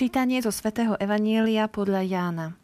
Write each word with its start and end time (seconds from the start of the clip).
Čítanie 0.00 0.40
zo 0.40 0.48
svätého 0.48 0.96
Evanielia 0.96 1.68
podľa 1.68 2.00
Jána. 2.08 2.56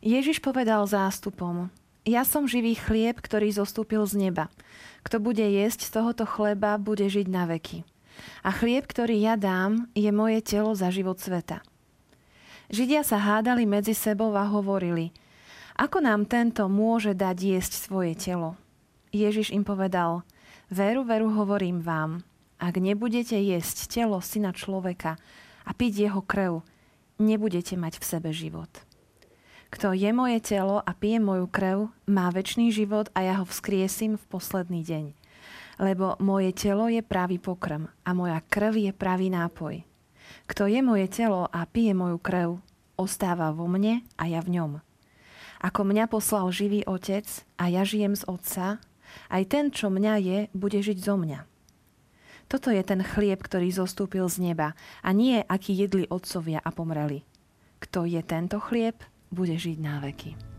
Ježiš 0.00 0.40
povedal 0.40 0.88
zástupom, 0.88 1.68
ja 2.08 2.24
som 2.24 2.48
živý 2.48 2.80
chlieb, 2.80 3.20
ktorý 3.20 3.52
zostúpil 3.52 4.00
z 4.08 4.16
neba. 4.16 4.48
Kto 5.04 5.20
bude 5.20 5.44
jesť 5.44 5.84
z 5.84 6.00
tohoto 6.00 6.24
chleba, 6.24 6.80
bude 6.80 7.04
žiť 7.12 7.28
na 7.28 7.44
veky. 7.44 7.84
A 8.40 8.56
chlieb, 8.56 8.88
ktorý 8.88 9.20
ja 9.20 9.36
dám, 9.36 9.92
je 9.92 10.08
moje 10.08 10.40
telo 10.40 10.72
za 10.72 10.88
život 10.88 11.20
sveta. 11.20 11.60
Židia 12.72 13.04
sa 13.04 13.20
hádali 13.20 13.68
medzi 13.68 13.92
sebou 13.92 14.32
a 14.32 14.48
hovorili, 14.48 15.12
ako 15.76 16.00
nám 16.00 16.24
tento 16.24 16.64
môže 16.72 17.12
dať 17.12 17.36
jesť 17.36 17.72
svoje 17.84 18.16
telo? 18.16 18.56
Ježiš 19.12 19.52
im 19.52 19.60
povedal, 19.60 20.24
veru, 20.72 21.04
veru 21.04 21.28
hovorím 21.36 21.84
vám, 21.84 22.24
ak 22.56 22.80
nebudete 22.80 23.36
jesť 23.36 23.92
telo 23.92 24.24
syna 24.24 24.56
človeka 24.56 25.20
a 25.70 25.72
piť 25.72 26.10
jeho 26.10 26.18
krv, 26.26 26.66
nebudete 27.22 27.78
mať 27.78 28.02
v 28.02 28.04
sebe 28.04 28.34
život. 28.34 28.66
Kto 29.70 29.94
je 29.94 30.10
moje 30.10 30.42
telo 30.42 30.82
a 30.82 30.90
pije 30.90 31.22
moju 31.22 31.46
krv, 31.46 31.94
má 32.10 32.26
väčší 32.34 32.74
život 32.74 33.06
a 33.14 33.22
ja 33.22 33.38
ho 33.38 33.46
vzkriesím 33.46 34.18
v 34.18 34.24
posledný 34.26 34.82
deň. 34.82 35.04
Lebo 35.78 36.18
moje 36.18 36.50
telo 36.58 36.90
je 36.90 36.98
pravý 37.06 37.38
pokrm 37.38 37.86
a 38.02 38.10
moja 38.10 38.42
krv 38.50 38.74
je 38.74 38.90
pravý 38.90 39.30
nápoj. 39.30 39.86
Kto 40.50 40.66
je 40.66 40.82
moje 40.82 41.06
telo 41.06 41.46
a 41.46 41.62
pije 41.70 41.94
moju 41.94 42.18
krv, 42.18 42.58
ostáva 42.98 43.54
vo 43.54 43.70
mne 43.70 44.02
a 44.18 44.26
ja 44.26 44.42
v 44.42 44.58
ňom. 44.58 44.72
Ako 45.62 45.86
mňa 45.86 46.10
poslal 46.10 46.50
živý 46.50 46.82
otec 46.82 47.30
a 47.54 47.70
ja 47.70 47.86
žijem 47.86 48.18
z 48.18 48.26
otca, 48.26 48.82
aj 49.30 49.42
ten, 49.46 49.70
čo 49.70 49.86
mňa 49.86 50.14
je, 50.18 50.38
bude 50.50 50.82
žiť 50.82 50.98
zo 50.98 51.14
mňa. 51.14 51.46
Toto 52.50 52.74
je 52.74 52.82
ten 52.82 52.98
chlieb, 53.06 53.38
ktorý 53.38 53.70
zostúpil 53.70 54.26
z 54.26 54.42
neba 54.42 54.74
a 55.06 55.14
nie, 55.14 55.38
aký 55.38 55.70
jedli 55.70 56.10
otcovia 56.10 56.58
a 56.58 56.74
pomreli. 56.74 57.22
Kto 57.78 58.02
je 58.10 58.18
tento 58.26 58.58
chlieb, 58.58 58.98
bude 59.30 59.54
žiť 59.54 59.78
na 59.78 60.02
veky. 60.02 60.49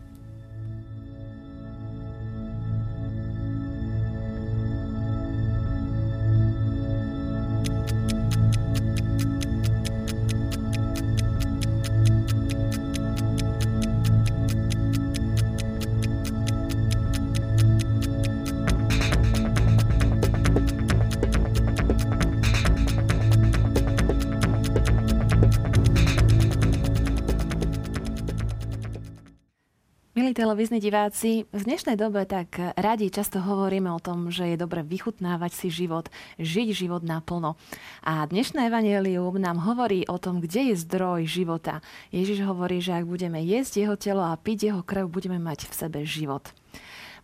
Milí 30.32 30.48
televízni 30.48 30.80
diváci, 30.80 31.44
v 31.52 31.60
dnešnej 31.60 31.92
dobe 32.00 32.24
tak 32.24 32.56
radi 32.80 33.12
často 33.12 33.36
hovoríme 33.36 33.92
o 33.92 34.00
tom, 34.00 34.32
že 34.32 34.48
je 34.48 34.56
dobre 34.56 34.80
vychutnávať 34.80 35.52
si 35.52 35.68
život, 35.68 36.08
žiť 36.40 36.72
život 36.72 37.04
naplno. 37.04 37.60
A 38.00 38.24
dnešné 38.24 38.64
evangelium 38.64 39.36
nám 39.36 39.60
hovorí 39.60 40.08
o 40.08 40.16
tom, 40.16 40.40
kde 40.40 40.72
je 40.72 40.88
zdroj 40.88 41.28
života. 41.28 41.84
Ježiš 42.16 42.48
hovorí, 42.48 42.80
že 42.80 42.96
ak 42.96 43.04
budeme 43.04 43.44
jesť 43.44 43.84
jeho 43.84 43.92
telo 44.00 44.24
a 44.24 44.32
piť 44.40 44.72
jeho 44.72 44.80
krv, 44.80 45.04
budeme 45.04 45.36
mať 45.36 45.68
v 45.68 45.72
sebe 45.76 46.00
život. 46.08 46.48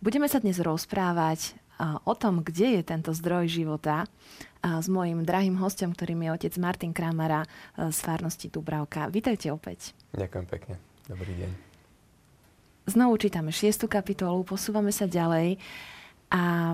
Budeme 0.05 0.29
sa 0.29 0.45
dnes 0.45 0.61
rozprávať 0.61 1.57
o 2.05 2.13
tom, 2.13 2.45
kde 2.45 2.77
je 2.77 2.83
tento 2.85 3.17
zdroj 3.17 3.49
života 3.49 4.05
s 4.61 4.85
mojim 4.85 5.25
drahým 5.25 5.57
hostom, 5.57 5.97
ktorým 5.97 6.29
je 6.29 6.45
otec 6.45 6.53
Martin 6.61 6.93
Kramara 6.93 7.49
z 7.73 7.97
Farnosti 8.05 8.53
Dubravka. 8.53 9.09
Vítajte 9.09 9.49
opäť. 9.49 9.97
Ďakujem 10.13 10.45
pekne. 10.45 10.77
Dobrý 11.09 11.33
deň. 11.41 11.68
Znovu 12.89 13.21
čítame 13.21 13.53
6. 13.53 13.85
kapitolu, 13.85 14.49
posúvame 14.49 14.89
sa 14.97 15.05
ďalej 15.05 15.61
a 16.33 16.73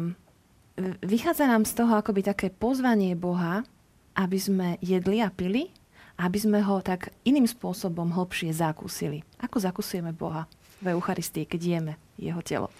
vychádza 1.03 1.51
nám 1.51 1.67
z 1.67 1.75
toho 1.75 1.91
akoby 1.99 2.23
také 2.23 2.55
pozvanie 2.55 3.19
Boha, 3.19 3.67
aby 4.15 4.39
sme 4.39 4.79
jedli 4.79 5.19
a 5.19 5.35
pili, 5.35 5.75
aby 6.23 6.39
sme 6.39 6.63
ho 6.63 6.79
tak 6.87 7.11
iným 7.27 7.51
spôsobom 7.51 8.15
hlbšie 8.15 8.55
zakúsili. 8.55 9.27
Ako 9.43 9.59
zakúsujeme 9.59 10.15
Boha 10.15 10.47
v 10.79 10.95
Eucharistii, 10.95 11.51
keď 11.51 11.61
jeme 11.67 11.95
jeho 12.15 12.39
telo? 12.47 12.71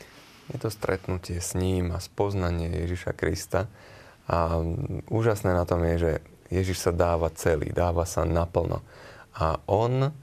Je 0.55 0.59
to 0.62 0.71
stretnutie 0.71 1.43
s 1.43 1.59
ním 1.59 1.91
a 1.91 1.99
spoznanie 1.99 2.71
Ježiša 2.71 3.19
Krista. 3.19 3.66
A 4.31 4.62
úžasné 5.11 5.51
na 5.59 5.66
tom 5.66 5.83
je, 5.83 5.95
že 5.99 6.12
Ježiš 6.55 6.87
sa 6.87 6.95
dáva 6.95 7.34
celý, 7.34 7.75
dáva 7.75 8.06
sa 8.06 8.22
naplno. 8.22 8.78
A 9.34 9.59
on 9.66 10.15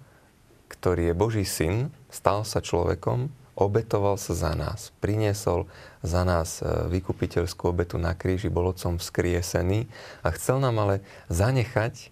ktorý 0.72 1.12
je 1.12 1.20
Boží 1.20 1.44
syn, 1.44 1.92
stal 2.12 2.44
sa 2.44 2.60
človekom, 2.60 3.32
obetoval 3.56 4.16
sa 4.20 4.36
za 4.36 4.52
nás, 4.54 4.92
priniesol 5.00 5.68
za 6.04 6.28
nás 6.28 6.60
e, 6.60 6.68
vykupiteľskú 6.92 7.72
obetu 7.72 7.96
na 7.96 8.16
kríži, 8.16 8.52
bol 8.52 8.72
otcom 8.72 9.00
vzkriesený 9.00 9.88
a 10.22 10.30
chcel 10.36 10.60
nám 10.60 10.78
ale 10.84 10.96
zanechať 11.32 11.96
e, 11.98 12.08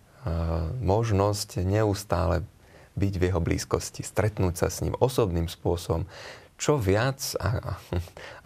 možnosť 0.79 1.63
neustále 1.63 2.47
byť 2.99 3.13
v 3.15 3.23
jeho 3.31 3.39
blízkosti, 3.39 4.03
stretnúť 4.03 4.55
sa 4.59 4.67
s 4.67 4.83
ním 4.83 4.95
osobným 4.99 5.47
spôsobom, 5.47 6.03
čo 6.59 6.75
viac 6.75 7.39
a, 7.39 7.79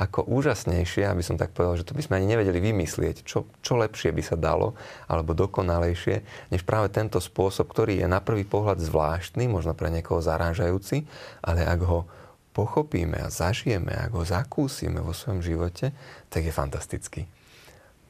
ako 0.05 0.29
úžasnejšie, 0.29 1.09
aby 1.09 1.25
som 1.25 1.33
tak 1.33 1.49
povedal, 1.49 1.81
že 1.81 1.87
to 1.89 1.97
by 1.97 2.05
sme 2.05 2.21
ani 2.21 2.37
nevedeli 2.37 2.61
vymyslieť, 2.61 3.25
čo, 3.25 3.49
čo 3.65 3.73
lepšie 3.81 4.13
by 4.13 4.21
sa 4.21 4.37
dalo, 4.37 4.77
alebo 5.09 5.33
dokonalejšie, 5.33 6.47
než 6.53 6.61
práve 6.61 6.93
tento 6.93 7.17
spôsob, 7.17 7.65
ktorý 7.73 8.05
je 8.05 8.07
na 8.07 8.21
prvý 8.21 8.45
pohľad 8.45 8.77
zvláštny, 8.77 9.49
možno 9.49 9.73
pre 9.73 9.89
niekoho 9.89 10.21
zarážajúci, 10.21 11.09
ale 11.41 11.65
ak 11.65 11.81
ho 11.81 12.05
pochopíme 12.53 13.17
a 13.17 13.33
zažijeme, 13.33 13.89
ak 13.89 14.13
ho 14.13 14.21
zakúsime 14.21 15.01
vo 15.01 15.11
svojom 15.11 15.41
živote, 15.41 15.89
tak 16.29 16.45
je 16.45 16.53
fantastický. 16.53 17.21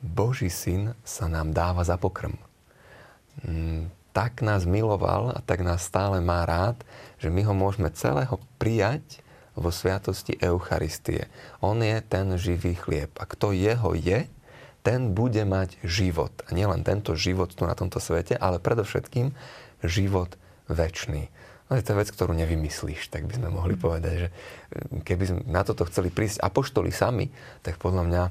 Boží 0.04 0.52
syn 0.52 0.92
sa 1.08 1.32
nám 1.32 1.56
dáva 1.56 1.88
za 1.88 1.96
pokrm. 1.96 2.36
Mm, 3.48 3.88
tak 4.12 4.44
nás 4.44 4.68
miloval 4.68 5.32
a 5.32 5.40
tak 5.40 5.64
nás 5.64 5.88
stále 5.88 6.20
má 6.20 6.44
rád, 6.44 6.76
že 7.24 7.32
my 7.32 7.40
ho 7.48 7.56
môžeme 7.56 7.88
celého 7.96 8.36
prijať 8.60 9.23
vo 9.54 9.70
sviatosti 9.70 10.38
Eucharistie. 10.42 11.30
On 11.62 11.78
je 11.80 12.02
ten 12.06 12.34
živý 12.38 12.74
chlieb. 12.78 13.14
A 13.22 13.30
kto 13.30 13.54
jeho 13.54 13.94
je, 13.94 14.26
ten 14.84 15.16
bude 15.16 15.42
mať 15.48 15.80
život. 15.86 16.34
A 16.46 16.52
nielen 16.52 16.84
tento 16.84 17.16
život 17.16 17.56
tu 17.56 17.64
na 17.64 17.74
tomto 17.74 18.04
svete, 18.04 18.36
ale 18.36 18.60
predovšetkým 18.60 19.32
život 19.86 20.36
väčší. 20.68 21.32
No 21.72 21.80
je 21.80 21.84
to 21.86 21.96
vec, 21.96 22.12
ktorú 22.12 22.36
nevymyslíš, 22.36 23.08
tak 23.08 23.24
by 23.24 23.40
sme 23.40 23.50
mohli 23.50 23.80
povedať, 23.80 24.28
že 24.28 24.28
eh, 24.30 25.02
keby 25.04 25.24
sme 25.24 25.40
na 25.48 25.64
toto 25.64 25.88
chceli 25.88 26.12
prísť 26.12 26.44
apoštoli 26.44 26.92
sami, 26.92 27.32
tak 27.64 27.80
podľa 27.80 28.04
mňa 28.08 28.24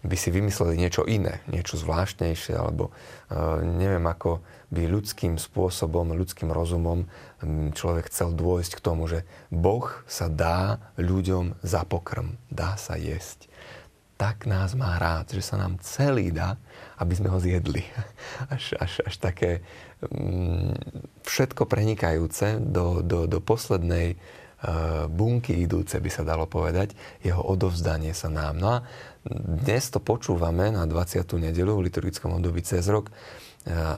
by 0.00 0.16
si 0.16 0.32
vymysleli 0.32 0.80
niečo 0.80 1.04
iné, 1.04 1.44
niečo 1.50 1.76
zvláštnejšie, 1.76 2.56
alebo 2.56 2.88
uh, 2.88 3.60
neviem, 3.60 4.00
ako 4.08 4.40
by 4.72 4.88
ľudským 4.88 5.36
spôsobom, 5.36 6.16
ľudským 6.16 6.48
rozumom 6.48 7.04
človek 7.76 8.08
chcel 8.08 8.32
dôjsť 8.32 8.78
k 8.78 8.84
tomu, 8.84 9.10
že 9.10 9.28
Boh 9.50 9.84
sa 10.06 10.30
dá 10.30 10.80
ľuďom 10.96 11.58
za 11.60 11.82
pokrm, 11.84 12.38
dá 12.48 12.78
sa 12.80 12.94
jesť. 12.96 13.49
Tak 14.20 14.44
nás 14.44 14.76
má 14.76 15.00
rád, 15.00 15.32
že 15.32 15.40
sa 15.40 15.56
nám 15.56 15.80
celý 15.80 16.28
dá, 16.28 16.60
aby 17.00 17.16
sme 17.16 17.32
ho 17.32 17.40
zjedli. 17.40 17.80
Až, 18.54 18.76
až, 18.76 19.00
až 19.08 19.14
také 19.16 19.50
hm, 20.04 20.76
všetko 21.24 21.64
prenikajúce 21.64 22.60
do, 22.60 23.00
do, 23.00 23.24
do 23.24 23.40
poslednej 23.40 24.16
uh, 24.16 25.08
bunky 25.08 25.64
idúce, 25.64 25.96
by 25.96 26.10
sa 26.12 26.20
dalo 26.20 26.44
povedať, 26.44 26.92
jeho 27.24 27.40
odovzdanie 27.40 28.12
sa 28.12 28.28
nám. 28.28 28.60
No 28.60 28.68
a 28.76 28.78
dnes 29.24 29.88
to 29.88 30.04
počúvame 30.04 30.68
na 30.68 30.84
20. 30.84 31.24
nedelu 31.40 31.72
v 31.72 31.88
liturgickom 31.88 32.36
období 32.36 32.60
cez 32.60 32.84
rok. 32.92 33.08
Uh, 33.64 33.96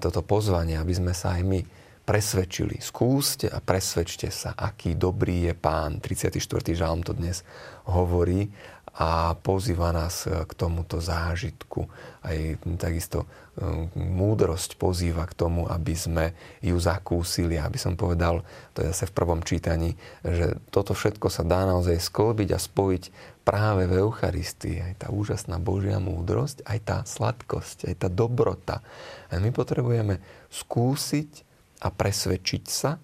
toto 0.00 0.20
pozvanie, 0.20 0.76
aby 0.76 0.92
sme 0.92 1.12
sa 1.16 1.36
aj 1.36 1.42
my 1.44 1.60
presvedčili. 2.06 2.78
Skúste 2.78 3.50
a 3.50 3.58
presvedčte 3.58 4.30
sa, 4.30 4.54
aký 4.54 4.94
dobrý 4.94 5.50
je 5.50 5.54
Pán. 5.58 5.98
34. 5.98 6.38
žalm 6.70 7.02
to 7.02 7.12
dnes 7.12 7.42
hovorí 7.90 8.46
a 8.96 9.36
pozýva 9.36 9.92
nás 9.92 10.24
k 10.24 10.52
tomuto 10.56 11.04
zážitku. 11.04 11.84
Aj 12.24 12.36
takisto 12.80 13.28
um, 13.60 13.92
múdrosť 13.92 14.80
pozýva 14.80 15.28
k 15.28 15.36
tomu, 15.36 15.68
aby 15.68 15.92
sme 15.92 16.32
ju 16.64 16.80
zakúsili. 16.80 17.60
Aby 17.60 17.76
som 17.76 17.92
povedal, 17.92 18.40
to 18.72 18.80
je 18.80 18.96
zase 18.96 19.12
v 19.12 19.16
prvom 19.20 19.44
čítaní, 19.44 20.00
že 20.24 20.56
toto 20.72 20.96
všetko 20.96 21.28
sa 21.28 21.44
dá 21.44 21.68
naozaj 21.68 22.00
sklbiť 22.08 22.56
a 22.56 22.58
spojiť 22.58 23.04
práve 23.44 23.84
v 23.84 24.00
Eucharistii. 24.00 24.80
Aj 24.80 24.94
tá 24.96 25.08
úžasná 25.12 25.60
Božia 25.60 26.00
múdrosť, 26.00 26.64
aj 26.64 26.78
tá 26.80 26.98
sladkosť, 27.04 27.92
aj 27.92 27.94
tá 28.00 28.08
dobrota. 28.08 28.80
A 29.28 29.36
my 29.36 29.52
potrebujeme 29.52 30.24
skúsiť 30.48 31.44
a 31.84 31.92
presvedčiť 31.92 32.64
sa, 32.64 32.96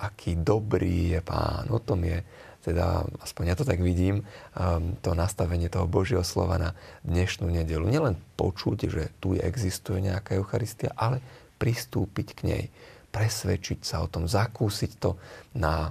aký 0.00 0.36
dobrý 0.36 1.16
je 1.16 1.20
Pán. 1.24 1.72
O 1.72 1.80
tom 1.80 2.04
je 2.04 2.20
teda 2.60 3.08
aspoň 3.24 3.44
ja 3.52 3.56
to 3.56 3.64
tak 3.64 3.80
vidím, 3.80 4.22
um, 4.52 4.94
to 5.00 5.16
nastavenie 5.16 5.72
toho 5.72 5.88
Božieho 5.88 6.24
slova 6.24 6.60
na 6.60 6.70
dnešnú 7.08 7.48
nedelu. 7.48 7.84
Nielen 7.88 8.20
počuť, 8.36 8.78
že 8.88 9.02
tu 9.18 9.36
existuje 9.36 10.04
nejaká 10.04 10.36
Eucharistia, 10.36 10.92
ale 10.96 11.24
pristúpiť 11.60 12.28
k 12.36 12.40
nej. 12.44 12.64
presvedčiť 13.10 13.82
sa 13.82 14.00
o 14.00 14.08
tom, 14.08 14.30
zakúsiť 14.30 15.02
to 15.02 15.18
na, 15.58 15.90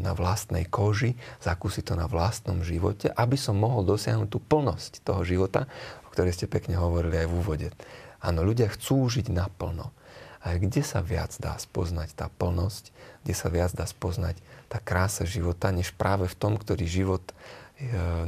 na 0.00 0.12
vlastnej 0.16 0.64
koži, 0.64 1.12
zakúsiť 1.44 1.92
to 1.92 1.94
na 1.94 2.08
vlastnom 2.08 2.64
živote, 2.64 3.12
aby 3.12 3.36
som 3.36 3.60
mohol 3.60 3.84
dosiahnuť 3.84 4.28
tú 4.32 4.40
plnosť 4.40 5.04
toho 5.04 5.22
života, 5.28 5.68
o 6.02 6.08
ktorej 6.08 6.32
ste 6.32 6.48
pekne 6.48 6.80
hovorili 6.80 7.20
aj 7.20 7.28
v 7.28 7.36
úvode. 7.36 7.68
Áno, 8.24 8.42
ľudia 8.42 8.72
chcú 8.72 9.06
žiť 9.12 9.28
naplno. 9.28 9.92
A 10.42 10.54
kde 10.54 10.86
sa 10.86 11.02
viac 11.02 11.34
dá 11.42 11.58
spoznať 11.58 12.14
tá 12.14 12.30
plnosť, 12.30 12.94
kde 13.26 13.34
sa 13.34 13.50
viac 13.50 13.74
dá 13.74 13.84
spoznať 13.84 14.38
tá 14.70 14.78
krása 14.78 15.26
života, 15.26 15.74
než 15.74 15.90
práve 15.96 16.30
v 16.30 16.38
tom, 16.38 16.54
ktorý 16.54 16.84
život 16.86 17.24
e, 17.26 17.34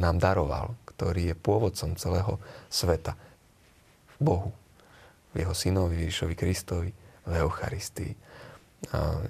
nám 0.01 0.19
daroval, 0.19 0.75
ktorý 0.89 1.33
je 1.33 1.37
pôvodcom 1.39 1.95
celého 1.95 2.41
sveta. 2.73 3.15
Bohu, 4.19 4.51
v 5.33 5.47
jeho 5.47 5.55
synovi 5.55 6.05
Ježišovi 6.05 6.35
Kristovi, 6.35 6.91
v 7.25 7.33
Eucharistii. 7.41 8.13
A 8.97 9.21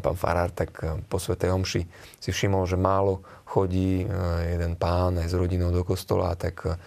pán 0.00 0.16
Farár 0.16 0.54
tak 0.54 0.70
e, 0.80 0.96
po 1.04 1.20
Svetej 1.20 1.52
Omši 1.52 1.82
si 2.16 2.30
všimol, 2.32 2.64
že 2.64 2.80
málo 2.80 3.20
chodí 3.44 4.02
e, 4.02 4.06
jeden 4.56 4.78
pán 4.80 5.20
aj 5.20 5.28
s 5.28 5.36
rodinou 5.36 5.74
do 5.74 5.84
kostola, 5.84 6.32
tak 6.38 6.80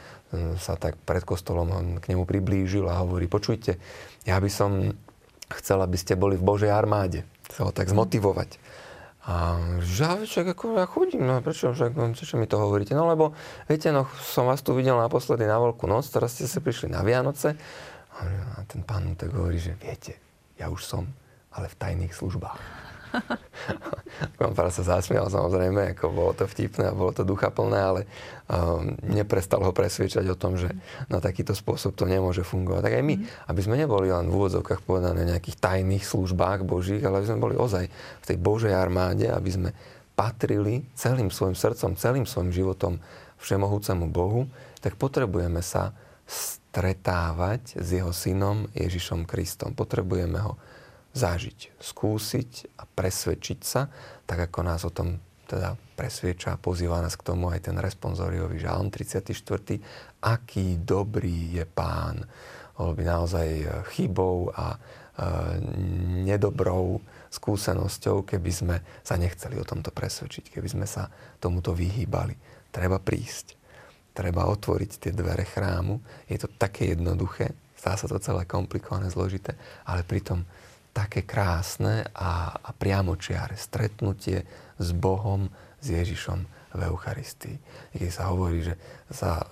sa 0.58 0.74
tak 0.82 0.98
pred 1.06 1.22
kostolom 1.22 2.02
k 2.02 2.10
nemu 2.10 2.26
priblížil 2.26 2.90
a 2.90 3.06
hovorí, 3.06 3.30
počujte, 3.30 3.78
ja 4.26 4.42
by 4.42 4.50
som 4.50 4.98
chcel, 5.60 5.82
aby 5.82 5.98
ste 6.00 6.18
boli 6.18 6.38
v 6.38 6.46
Božej 6.46 6.72
armáde. 6.72 7.26
Chcel 7.50 7.70
tak 7.76 7.90
zmotivovať. 7.90 8.58
A 9.24 9.56
že 9.80 10.28
však 10.28 10.52
ako 10.52 10.84
ja 10.84 10.84
chodím, 10.84 11.24
no 11.24 11.40
prečo, 11.40 11.72
však, 11.72 11.96
no, 11.96 12.12
prečo 12.12 12.36
mi 12.36 12.44
to 12.44 12.60
hovoríte? 12.60 12.92
No 12.92 13.08
lebo, 13.08 13.32
viete, 13.72 13.88
no 13.96 14.12
som 14.20 14.52
vás 14.52 14.60
tu 14.60 14.76
videl 14.76 15.00
naposledy 15.00 15.48
na 15.48 15.64
Veľkú 15.64 15.88
noc, 15.88 16.04
teraz 16.12 16.36
ste 16.36 16.44
sa 16.44 16.60
prišli 16.60 16.92
na 16.92 17.00
Vianoce. 17.08 17.56
A 18.20 18.68
ten 18.68 18.84
pán 18.84 19.16
tak 19.16 19.32
hovorí, 19.32 19.64
že 19.64 19.80
viete, 19.80 20.20
ja 20.60 20.68
už 20.68 20.84
som, 20.84 21.08
ale 21.56 21.72
v 21.72 21.80
tajných 21.80 22.12
službách. 22.12 22.60
Kompara 24.40 24.70
sa 24.74 24.84
zasmial 24.84 25.30
samozrejme, 25.30 25.94
ako 25.96 26.06
bolo 26.10 26.32
to 26.34 26.46
vtipné 26.50 26.90
a 26.90 26.98
bolo 26.98 27.14
to 27.14 27.26
duchaplné, 27.26 27.80
ale 27.80 28.02
um, 28.50 28.98
neprestal 29.06 29.62
ho 29.62 29.72
presviečať 29.72 30.26
o 30.30 30.40
tom, 30.40 30.58
že 30.58 30.70
na 31.08 31.22
takýto 31.22 31.54
spôsob 31.54 31.94
to 31.94 32.10
nemôže 32.10 32.42
fungovať. 32.42 32.82
Tak 32.84 32.94
aj 33.00 33.04
my, 33.06 33.16
mm. 33.20 33.26
aby 33.50 33.62
sme 33.62 33.76
neboli 33.78 34.10
len 34.10 34.28
v 34.30 34.36
úvodzovkách 34.36 34.82
povedané 34.84 35.26
nejakých 35.26 35.58
tajných 35.62 36.04
službách 36.04 36.66
božích, 36.66 37.02
ale 37.06 37.22
aby 37.22 37.30
sme 37.30 37.44
boli 37.44 37.56
ozaj 37.58 37.86
v 37.94 38.26
tej 38.26 38.38
Božej 38.42 38.74
armáde, 38.74 39.30
aby 39.30 39.50
sme 39.50 39.70
patrili 40.14 40.86
celým 40.94 41.34
svojim 41.34 41.58
srdcom, 41.58 41.98
celým 41.98 42.26
svojim 42.30 42.54
životom 42.54 43.02
všemohúcemu 43.42 44.06
Bohu, 44.14 44.46
tak 44.80 44.96
potrebujeme 44.96 45.60
sa 45.60 45.92
stretávať 46.30 47.78
s 47.78 47.88
jeho 47.92 48.14
synom 48.16 48.70
Ježišom 48.74 49.28
Kristom. 49.28 49.76
Potrebujeme 49.76 50.40
ho 50.40 50.56
zažiť, 51.14 51.78
skúsiť 51.78 52.82
a 52.82 52.90
presvedčiť 52.90 53.60
sa, 53.62 53.86
tak 54.26 54.50
ako 54.50 54.60
nás 54.66 54.82
o 54.84 54.92
tom 54.92 55.22
teda 55.46 55.78
presvieča 55.94 56.58
a 56.58 56.62
pozýva 56.62 57.04
nás 57.06 57.14
k 57.14 57.28
tomu 57.30 57.54
aj 57.54 57.70
ten 57.70 57.78
responsoriový 57.78 58.58
žalm 58.58 58.90
34. 58.90 59.30
Aký 60.26 60.82
dobrý 60.82 61.62
je 61.62 61.66
pán. 61.70 62.26
Bolo 62.74 62.98
by 62.98 63.04
naozaj 63.06 63.48
e, 63.62 63.66
chybou 63.94 64.50
a 64.50 64.74
e, 64.74 64.78
nedobrou 66.26 66.98
skúsenosťou, 67.30 68.26
keby 68.26 68.52
sme 68.52 68.76
sa 69.06 69.14
nechceli 69.14 69.62
o 69.62 69.68
tomto 69.68 69.94
presvedčiť, 69.94 70.50
keby 70.58 70.70
sme 70.70 70.88
sa 70.90 71.06
tomuto 71.38 71.78
vyhýbali. 71.78 72.34
Treba 72.74 72.98
prísť. 72.98 73.54
Treba 74.14 74.50
otvoriť 74.50 74.92
tie 74.98 75.12
dvere 75.14 75.46
chrámu. 75.46 76.26
Je 76.26 76.38
to 76.42 76.50
také 76.50 76.98
jednoduché, 76.98 77.54
zdá 77.78 77.98
sa 77.98 78.10
to 78.10 78.18
celé 78.22 78.46
komplikované, 78.46 79.10
zložité, 79.10 79.58
ale 79.86 80.06
pritom 80.06 80.46
také 80.94 81.26
krásne 81.26 82.06
a, 82.14 82.54
a 82.54 82.70
priamočiare 82.72 83.58
stretnutie 83.58 84.46
s 84.78 84.94
Bohom, 84.94 85.50
s 85.82 85.90
Ježišom 85.90 86.46
v 86.74 86.82
Eucharistii. 86.90 87.58
Keď 87.94 88.10
sa 88.10 88.34
hovorí, 88.34 88.66
že 88.66 88.74
sa 89.14 89.42
e, 89.42 89.46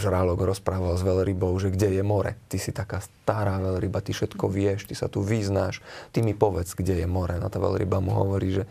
žralok 0.00 0.48
rozprával 0.48 0.96
s 0.96 1.04
veľrybou, 1.04 1.52
že 1.60 1.68
kde 1.68 2.00
je 2.00 2.04
more. 2.04 2.40
Ty 2.48 2.56
si 2.56 2.72
taká 2.72 3.04
stará 3.04 3.60
veľryba, 3.60 4.00
ty 4.00 4.16
všetko 4.16 4.48
vieš, 4.48 4.88
ty 4.88 4.96
sa 4.96 5.12
tu 5.12 5.20
vyznáš, 5.20 5.84
ty 6.12 6.24
mi 6.24 6.32
povedz, 6.32 6.72
kde 6.72 7.04
je 7.04 7.06
more. 7.08 7.36
No 7.36 7.52
tá 7.52 7.60
veľryba 7.60 8.00
mu 8.00 8.16
hovorí, 8.16 8.60
že 8.60 8.64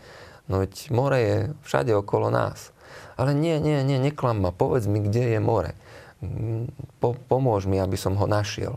no 0.50 0.58
veď 0.58 0.90
more 0.90 1.18
je 1.18 1.36
všade 1.62 1.94
okolo 1.94 2.34
nás. 2.34 2.74
Ale 3.14 3.34
nie, 3.34 3.62
nie, 3.62 3.82
nie, 3.86 3.98
neklam 3.98 4.42
ma, 4.42 4.50
povedz 4.50 4.90
mi, 4.90 4.98
kde 4.98 5.38
je 5.38 5.40
more. 5.42 5.74
Po, 6.98 7.14
pomôž 7.30 7.70
mi, 7.70 7.78
aby 7.78 7.94
som 7.94 8.18
ho 8.18 8.26
našiel 8.26 8.74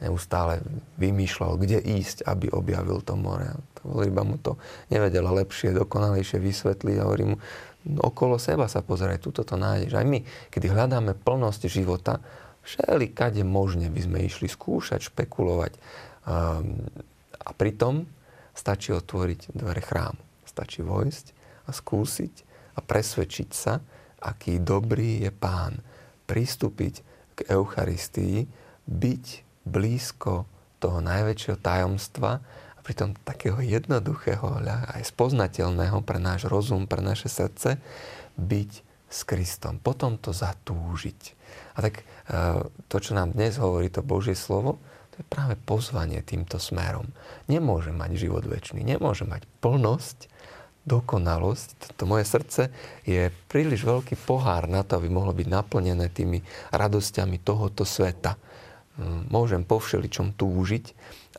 neustále 0.00 0.64
vymýšľal, 0.96 1.60
kde 1.60 1.78
ísť, 1.80 2.24
aby 2.24 2.48
objavil 2.52 3.04
to 3.04 3.14
more. 3.16 3.60
Iba 3.84 4.22
mu 4.24 4.36
to 4.40 4.56
nevedela 4.88 5.32
lepšie, 5.32 5.76
dokonalejšie 5.76 6.40
vysvetliť 6.40 6.96
a 7.00 7.04
hovorí 7.04 7.24
mu, 7.32 7.36
okolo 8.00 8.36
seba 8.36 8.68
sa 8.68 8.84
pozeraj, 8.84 9.20
tuto 9.20 9.44
to 9.44 9.56
nájdeš. 9.56 9.96
Aj 9.96 10.04
my, 10.04 10.20
keď 10.52 10.72
hľadáme 10.72 11.16
plnosť 11.16 11.68
života, 11.68 12.20
všeli 12.60 13.12
kade 13.16 13.40
možne 13.44 13.88
by 13.88 14.00
sme 14.04 14.18
išli 14.24 14.48
skúšať, 14.48 15.08
špekulovať. 15.08 15.72
A 17.40 17.50
pritom 17.56 18.04
stačí 18.52 18.92
otvoriť 18.92 19.56
dvere 19.56 19.80
chrámu. 19.80 20.20
Stačí 20.44 20.84
vojsť 20.84 21.26
a 21.68 21.70
skúsiť 21.72 22.34
a 22.76 22.84
presvedčiť 22.84 23.50
sa, 23.52 23.80
aký 24.20 24.60
dobrý 24.60 25.24
je 25.24 25.32
Pán. 25.32 25.80
Pristúpiť 26.28 27.00
k 27.40 27.48
Eucharistii, 27.48 28.44
byť 28.84 29.24
blízko 29.64 30.48
toho 30.80 30.98
najväčšieho 31.04 31.60
tajomstva 31.60 32.40
a 32.76 32.80
pritom 32.80 33.12
takého 33.22 33.60
jednoduchého, 33.60 34.64
aj 34.96 35.04
spoznateľného 35.04 36.00
pre 36.00 36.16
náš 36.16 36.48
rozum, 36.48 36.88
pre 36.88 37.04
naše 37.04 37.28
srdce, 37.28 37.76
byť 38.40 38.70
s 39.10 39.20
Kristom. 39.26 39.76
Potom 39.82 40.16
to 40.16 40.32
zatúžiť. 40.32 41.20
A 41.76 41.84
tak 41.84 42.00
e, 42.00 42.04
to, 42.88 42.96
čo 43.02 43.12
nám 43.12 43.36
dnes 43.36 43.58
hovorí 43.60 43.92
to 43.92 44.00
Božie 44.00 44.38
slovo, 44.38 44.80
to 45.12 45.20
je 45.20 45.26
práve 45.26 45.58
pozvanie 45.58 46.22
týmto 46.24 46.56
smerom. 46.56 47.10
Nemôže 47.50 47.92
mať 47.92 48.16
život 48.16 48.46
väčší, 48.46 48.80
nemôže 48.80 49.26
mať 49.26 49.44
plnosť, 49.60 50.30
dokonalosť. 50.88 52.00
To 52.00 52.08
moje 52.08 52.24
srdce 52.24 52.72
je 53.04 53.28
príliš 53.52 53.84
veľký 53.84 54.16
pohár 54.24 54.64
na 54.64 54.80
to, 54.80 54.96
aby 54.96 55.12
mohlo 55.12 55.36
byť 55.36 55.48
naplnené 55.50 56.08
tými 56.08 56.40
radosťami 56.72 57.36
tohoto 57.44 57.84
sveta 57.84 58.40
môžem 59.32 59.64
po 59.64 59.80
všeličom 59.80 60.36
túžiť, 60.36 60.84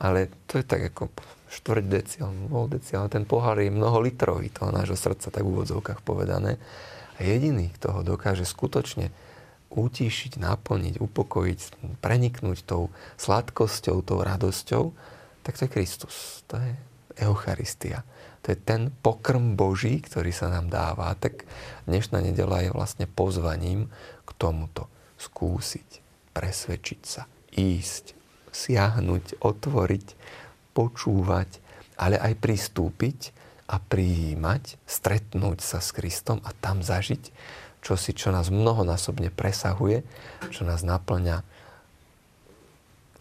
ale 0.01 0.33
to 0.49 0.59
je 0.59 0.65
tak 0.65 0.81
ako 0.91 1.13
štvrť 1.51 1.85
deci, 1.85 2.15
alebo 2.23 2.47
pol 2.47 2.67
deci, 2.71 2.95
ale 2.95 3.11
ten 3.11 3.27
pohár 3.27 3.59
je 3.59 3.69
mnoho 3.69 4.01
litrový 4.01 4.49
toho 4.49 4.71
nášho 4.71 4.95
srdca, 4.95 5.29
tak 5.29 5.43
v 5.43 5.51
úvodzovkách 5.51 6.01
povedané. 6.01 6.57
A 7.19 7.27
jediný, 7.27 7.69
kto 7.75 7.87
ho 7.91 8.01
dokáže 8.01 8.47
skutočne 8.47 9.11
utíšiť, 9.71 10.39
naplniť, 10.39 10.99
upokojiť, 10.99 11.59
preniknúť 12.03 12.57
tou 12.67 12.91
sladkosťou, 13.15 14.03
tou 14.03 14.19
radosťou, 14.19 14.91
tak 15.41 15.57
to 15.57 15.65
je 15.67 15.73
Kristus. 15.73 16.43
To 16.51 16.59
je 16.59 16.71
Eucharistia. 17.23 18.03
To 18.41 18.51
je 18.51 18.57
ten 18.57 18.89
pokrm 18.89 19.53
Boží, 19.53 20.01
ktorý 20.01 20.33
sa 20.33 20.49
nám 20.49 20.73
dáva. 20.73 21.13
Tak 21.13 21.45
dnešná 21.85 22.25
nedela 22.25 22.65
je 22.65 22.73
vlastne 22.73 23.05
pozvaním 23.05 23.87
k 24.25 24.29
tomuto. 24.35 24.89
Skúsiť, 25.21 26.01
presvedčiť 26.33 27.01
sa, 27.05 27.29
ísť, 27.55 28.15
siahnuť, 28.51 29.39
otvoriť, 29.43 30.07
počúvať, 30.71 31.49
ale 31.99 32.17
aj 32.17 32.33
pristúpiť 32.39 33.31
a 33.71 33.79
prijímať, 33.79 34.81
stretnúť 34.83 35.63
sa 35.63 35.79
s 35.79 35.95
Kristom 35.95 36.43
a 36.43 36.51
tam 36.51 36.83
zažiť 36.83 37.31
čosi, 37.81 38.11
čo 38.13 38.29
nás 38.29 38.53
mnohonásobne 38.53 39.33
presahuje, 39.33 40.05
čo 40.53 40.67
nás 40.67 40.85
naplňa 40.85 41.41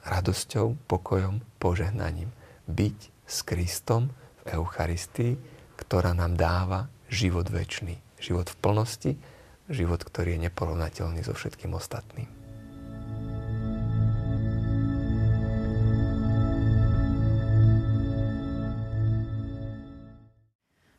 radosťou, 0.05 0.77
pokojom, 0.89 1.45
požehnaním. 1.61 2.33
Byť 2.71 2.99
s 3.27 3.47
Kristom 3.47 4.11
v 4.45 4.59
Eucharistii, 4.59 5.39
ktorá 5.79 6.13
nám 6.13 6.37
dáva 6.37 6.91
život 7.11 7.49
väčší. 7.49 7.99
Život 8.21 8.53
v 8.53 8.57
plnosti, 8.61 9.13
život, 9.71 10.03
ktorý 10.05 10.37
je 10.37 10.51
neporovnateľný 10.51 11.25
so 11.25 11.33
všetkým 11.33 11.73
ostatným. 11.73 12.40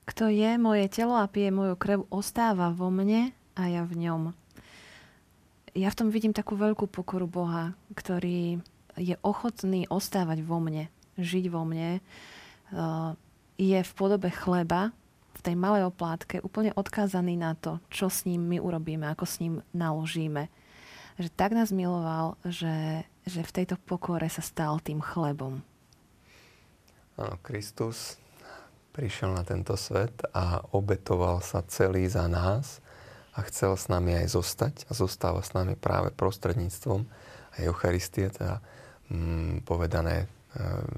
Kto 0.06 0.28
je 0.28 0.58
moje 0.58 0.86
telo 0.92 1.16
a 1.16 1.30
pije 1.30 1.54
moju 1.54 1.76
krev, 1.78 2.04
ostáva 2.10 2.74
vo 2.74 2.90
mne 2.90 3.32
a 3.56 3.62
ja 3.70 3.86
v 3.86 3.96
ňom. 4.08 4.22
Ja 5.72 5.88
v 5.88 5.98
tom 5.98 6.08
vidím 6.12 6.36
takú 6.36 6.60
veľkú 6.60 6.92
pokoru 6.92 7.32
Boha, 7.32 7.72
ktorý 7.96 8.60
je 9.00 9.16
ochotný 9.24 9.88
ostávať 9.88 10.44
vo 10.44 10.60
mne, 10.60 10.92
žiť 11.16 11.46
vo 11.48 11.64
mne. 11.64 12.04
Je 13.56 13.80
v 13.80 13.92
podobe 13.96 14.28
chleba, 14.36 14.92
v 15.32 15.42
tej 15.42 15.56
malej 15.56 15.88
oplátke, 15.88 16.44
úplne 16.44 16.76
odkázaný 16.76 17.40
na 17.40 17.56
to, 17.56 17.80
čo 17.88 18.12
s 18.12 18.28
ním 18.28 18.52
my 18.52 18.58
urobíme, 18.60 19.08
ako 19.08 19.24
s 19.24 19.40
ním 19.40 19.64
naložíme. 19.72 20.52
Že 21.16 21.30
tak 21.40 21.56
nás 21.56 21.72
miloval, 21.72 22.36
že, 22.44 23.08
že 23.24 23.42
v 23.42 23.56
tejto 23.56 23.80
pokore 23.80 24.28
sa 24.28 24.44
stal 24.44 24.84
tým 24.84 25.00
chlebom. 25.00 25.64
Áno, 27.16 27.36
Kristus 27.40 28.20
prišiel 28.92 29.32
na 29.32 29.48
tento 29.48 29.80
svet 29.80 30.14
a 30.36 30.60
obetoval 30.76 31.40
sa 31.40 31.64
celý 31.66 32.12
za 32.12 32.28
nás 32.28 32.84
a 33.32 33.40
chcel 33.48 33.80
s 33.80 33.88
nami 33.88 34.20
aj 34.20 34.28
zostať 34.36 34.76
a 34.88 34.92
zostáva 34.92 35.40
s 35.40 35.56
nami 35.56 35.80
práve 35.80 36.12
prostredníctvom 36.12 37.08
aj 37.56 37.62
Eucharistie, 37.64 38.28
teda 38.28 38.60
mm, 39.08 39.64
povedané 39.64 40.24
e, 40.24 40.28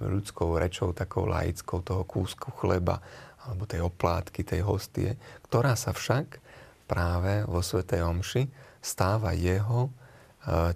ľudskou 0.09 0.57
rečou, 0.57 0.93
takou 0.97 1.29
laickou 1.29 1.85
toho 1.85 2.05
kúsku 2.05 2.49
chleba 2.57 2.97
alebo 3.45 3.69
tej 3.69 3.85
oplátky, 3.85 4.41
tej 4.41 4.65
hostie, 4.65 5.13
ktorá 5.45 5.77
sa 5.77 5.93
však 5.93 6.41
práve 6.89 7.45
vo 7.45 7.61
Svetej 7.61 8.01
Omši 8.05 8.43
stáva 8.81 9.37
jeho 9.37 9.89
e, 9.89 9.91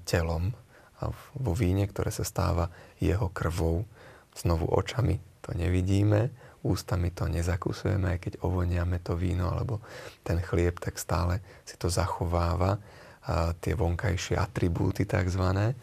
telom 0.06 0.54
a 1.02 1.14
vo 1.38 1.54
víne, 1.54 1.86
ktoré 1.90 2.10
sa 2.10 2.26
stáva 2.26 2.70
jeho 2.98 3.30
krvou. 3.34 3.86
Znovu 4.38 4.70
očami 4.70 5.18
to 5.42 5.54
nevidíme, 5.54 6.30
ústami 6.68 7.16
to 7.16 7.32
nezakusujeme, 7.32 8.12
aj 8.12 8.20
keď 8.20 8.34
ovoniame 8.44 9.00
to 9.00 9.16
víno 9.16 9.48
alebo 9.48 9.80
ten 10.28 10.44
chlieb, 10.44 10.84
tak 10.84 11.00
stále 11.00 11.40
si 11.64 11.80
to 11.80 11.88
zachováva 11.88 12.76
tie 13.64 13.76
vonkajšie 13.76 14.36
atribúty 14.36 15.08
takzvané, 15.08 15.76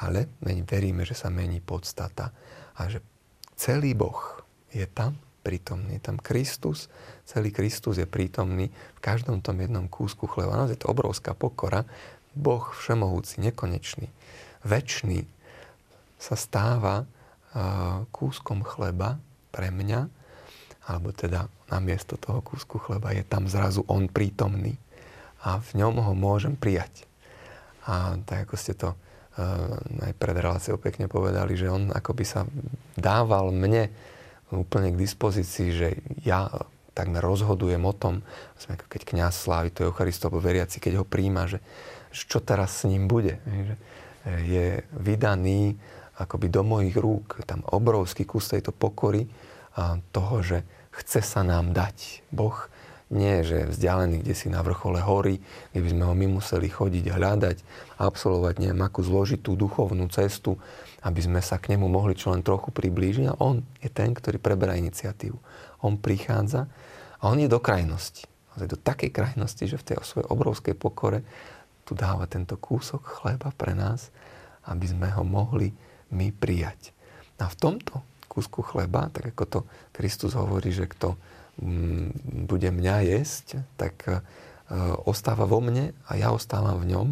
ale 0.00 0.32
veríme, 0.40 1.04
že 1.04 1.12
sa 1.12 1.28
mení 1.28 1.60
podstata 1.60 2.32
a 2.76 2.88
že 2.88 3.04
celý 3.56 3.92
Boh 3.92 4.44
je 4.72 4.84
tam 4.88 5.16
prítomný. 5.44 5.96
Je 5.96 6.02
tam 6.02 6.18
Kristus, 6.20 6.92
celý 7.24 7.52
Kristus 7.54 7.96
je 7.96 8.08
prítomný 8.08 8.68
v 8.68 9.00
každom 9.00 9.40
tom 9.40 9.60
jednom 9.62 9.88
kúsku 9.88 10.28
chleba. 10.28 10.58
No, 10.58 10.68
je 10.68 10.76
to 10.76 10.92
obrovská 10.92 11.32
pokora. 11.32 11.88
Boh 12.36 12.68
všemohúci, 12.76 13.40
nekonečný, 13.40 14.12
väčší 14.66 15.24
sa 16.20 16.36
stáva 16.36 17.08
kúskom 18.12 18.60
chleba 18.60 19.16
pre 19.56 19.72
mňa, 19.72 20.00
alebo 20.92 21.16
teda 21.16 21.48
namiesto 21.72 22.20
toho 22.20 22.44
kúsku 22.44 22.76
chleba 22.76 23.16
je 23.16 23.24
tam 23.24 23.48
zrazu 23.48 23.82
On 23.88 24.04
prítomný 24.06 24.76
a 25.42 25.56
v 25.58 25.70
ňom 25.80 25.98
ho 26.04 26.12
môžem 26.12 26.52
prijať. 26.54 27.08
A 27.88 28.20
tak 28.28 28.46
ako 28.46 28.54
ste 28.60 28.74
to 28.76 28.92
uh, 28.92 30.06
aj 30.06 30.12
pred 30.20 30.36
reláciou 30.36 30.76
pekne 30.76 31.08
povedali, 31.08 31.56
že 31.56 31.72
on 31.72 31.88
akoby 31.88 32.24
sa 32.28 32.44
dával 32.98 33.50
mne 33.50 33.88
úplne 34.52 34.94
k 34.94 35.00
dispozícii, 35.00 35.68
že 35.74 35.88
ja 36.22 36.46
takmer 36.94 37.20
rozhodujem 37.20 37.82
o 37.82 37.94
tom, 37.94 38.22
keď 38.88 39.02
kniaz 39.04 39.42
slávi 39.42 39.74
to 39.74 39.84
Eucharisto, 39.84 40.30
alebo 40.30 40.40
veriaci, 40.40 40.80
keď 40.80 41.02
ho 41.02 41.04
príjma, 41.04 41.50
že, 41.50 41.58
čo 42.14 42.40
teraz 42.40 42.82
s 42.82 42.88
ním 42.88 43.10
bude. 43.10 43.42
Že 43.44 43.74
je 44.26 44.66
vydaný 44.96 45.76
akoby 46.16 46.48
do 46.48 46.62
mojich 46.64 46.96
rúk, 46.96 47.44
tam 47.44 47.60
obrovský 47.68 48.24
kus 48.24 48.48
tejto 48.48 48.72
pokory 48.72 49.28
a 49.76 50.00
toho, 50.12 50.40
že 50.40 50.58
chce 50.96 51.20
sa 51.20 51.44
nám 51.44 51.76
dať. 51.76 52.24
Boh 52.32 52.56
nie, 53.06 53.46
že 53.46 53.70
vzdialený 53.70 54.26
kde 54.26 54.34
si 54.34 54.50
na 54.50 54.66
vrchole 54.66 54.98
hory, 54.98 55.38
kde 55.70 55.80
by 55.84 55.88
sme 55.94 56.04
ho 56.10 56.14
my 56.16 56.26
museli 56.40 56.66
chodiť, 56.66 57.04
hľadať, 57.06 57.56
absolvovať 58.02 58.54
neviem 58.58 58.82
akú 58.82 59.04
zložitú 59.06 59.54
duchovnú 59.54 60.10
cestu, 60.10 60.58
aby 61.06 61.22
sme 61.22 61.38
sa 61.38 61.62
k 61.62 61.76
nemu 61.76 61.86
mohli 61.86 62.18
čo 62.18 62.34
len 62.34 62.42
trochu 62.42 62.74
priblížiť. 62.74 63.30
A 63.30 63.38
on 63.38 63.62
je 63.78 63.86
ten, 63.86 64.10
ktorý 64.10 64.42
preberá 64.42 64.74
iniciatívu. 64.74 65.38
On 65.86 65.94
prichádza 65.94 66.66
a 67.22 67.30
on 67.30 67.38
je 67.38 67.46
do 67.46 67.62
krajnosti. 67.62 68.26
je 68.58 68.66
do 68.66 68.80
takej 68.80 69.14
krajnosti, 69.14 69.70
že 69.70 69.78
v 69.78 69.86
tej 69.86 69.96
svojej 70.02 70.26
obrovskej 70.26 70.74
pokore 70.74 71.22
tu 71.86 71.94
dáva 71.94 72.26
tento 72.26 72.58
kúsok 72.58 73.22
chleba 73.22 73.54
pre 73.54 73.78
nás, 73.78 74.10
aby 74.66 74.82
sme 74.82 75.14
ho 75.14 75.22
mohli 75.22 75.70
my 76.16 76.32
prijať. 76.32 76.96
A 77.36 77.52
v 77.52 77.56
tomto 77.60 78.00
kúsku 78.32 78.64
chleba, 78.64 79.12
tak 79.12 79.36
ako 79.36 79.44
to 79.44 79.60
Kristus 79.92 80.32
hovorí, 80.32 80.72
že 80.72 80.88
kto 80.88 81.20
Mm, 81.56 82.12
bude 82.44 82.68
mňa 82.68 82.96
jesť, 83.08 83.64
tak 83.80 84.04
e, 84.04 84.20
ostáva 85.08 85.48
vo 85.48 85.64
mne 85.64 85.96
a 86.04 86.20
ja 86.20 86.28
ostávam 86.28 86.84
v 86.84 86.92
ňom. 86.92 87.08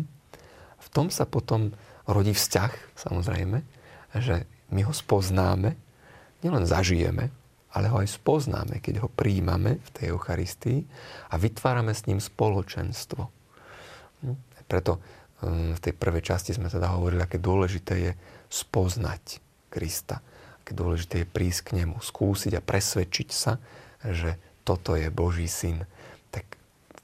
V 0.84 0.88
tom 0.92 1.08
sa 1.08 1.24
potom 1.24 1.72
rodí 2.04 2.36
vzťah, 2.36 2.72
samozrejme, 2.92 3.64
že 4.20 4.44
my 4.68 4.84
ho 4.84 4.92
spoznáme, 4.92 5.80
nielen 6.44 6.68
zažijeme, 6.68 7.32
ale 7.72 7.88
ho 7.88 8.04
aj 8.04 8.20
spoznáme, 8.20 8.84
keď 8.84 9.00
ho 9.00 9.08
príjmame 9.08 9.80
v 9.80 9.88
tej 9.96 10.12
Eucharistii 10.12 10.84
a 11.32 11.40
vytvárame 11.40 11.96
s 11.96 12.04
ním 12.04 12.20
spoločenstvo. 12.20 13.32
Hm? 14.28 14.36
Preto 14.68 15.00
v 15.42 15.78
tej 15.80 15.94
prvej 15.96 16.22
časti 16.22 16.54
sme 16.54 16.70
teda 16.70 16.94
hovorili, 16.94 17.24
aké 17.24 17.42
dôležité 17.42 17.94
je 17.98 18.12
spoznať 18.48 19.42
Krista. 19.72 20.22
Aké 20.62 20.72
dôležité 20.72 21.24
je 21.24 21.32
prísť 21.32 21.60
k 21.72 21.84
nemu, 21.84 22.00
skúsiť 22.00 22.56
a 22.56 22.64
presvedčiť 22.64 23.28
sa, 23.28 23.58
že 24.04 24.38
toto 24.64 24.96
je 24.96 25.12
Boží 25.12 25.50
syn. 25.50 25.84
Tak 26.32 26.56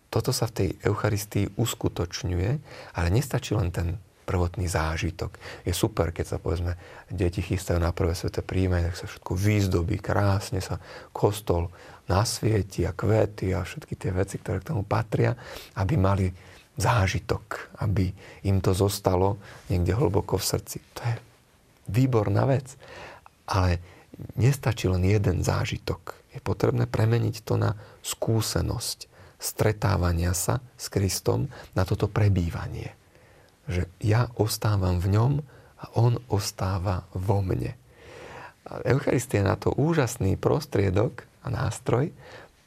toto 0.09 0.33
sa 0.33 0.49
v 0.49 0.57
tej 0.57 0.69
Eucharistii 0.81 1.53
uskutočňuje, 1.61 2.51
ale 2.97 3.09
nestačí 3.13 3.53
len 3.53 3.69
ten 3.69 4.01
prvotný 4.25 4.71
zážitok. 4.71 5.35
Je 5.67 5.75
super, 5.75 6.15
keď 6.15 6.25
sa 6.25 6.39
povedzme 6.39 6.79
deti 7.11 7.43
chystajú 7.43 7.83
na 7.83 7.91
prvé 7.91 8.15
sveté 8.15 8.47
príjmenie, 8.47 8.95
tak 8.95 9.03
sa 9.03 9.11
všetko 9.11 9.33
výzdobí, 9.35 9.99
krásne 9.99 10.63
sa 10.63 10.79
kostol 11.11 11.67
nasvieti 12.07 12.87
a 12.87 12.95
kvety 12.95 13.51
a 13.51 13.67
všetky 13.67 13.99
tie 13.99 14.15
veci, 14.15 14.39
ktoré 14.39 14.63
k 14.63 14.71
tomu 14.71 14.87
patria, 14.87 15.35
aby 15.75 15.99
mali 15.99 16.31
zážitok, 16.81 17.77
aby 17.85 18.11
im 18.49 18.65
to 18.65 18.73
zostalo 18.73 19.37
niekde 19.69 19.93
hlboko 19.93 20.41
v 20.41 20.49
srdci. 20.57 20.79
To 20.97 21.01
je 21.05 21.15
výborná 21.93 22.49
vec. 22.49 22.75
Ale 23.51 23.79
nestačí 24.41 24.89
len 24.89 25.05
jeden 25.05 25.45
zážitok 25.45 26.17
je 26.33 26.41
potrebné 26.41 26.89
premeniť 26.89 27.45
to 27.45 27.61
na 27.61 27.77
skúsenosť 28.01 29.11
stretávania 29.41 30.37
sa 30.37 30.61
s 30.77 30.93
Kristom, 30.93 31.49
na 31.73 31.89
toto 31.89 32.07
prebývanie. 32.07 32.93
Že 33.67 33.89
ja 34.05 34.29
ostávam 34.37 35.01
v 35.01 35.17
ňom 35.17 35.33
a 35.81 35.85
on 35.97 36.21
ostáva 36.29 37.09
vo 37.17 37.41
mne. 37.41 37.73
Eucharistia 38.85 39.41
je 39.41 39.49
na 39.49 39.57
to 39.57 39.73
úžasný 39.73 40.37
prostriedok 40.37 41.25
a 41.43 41.49
nástroj 41.49 42.13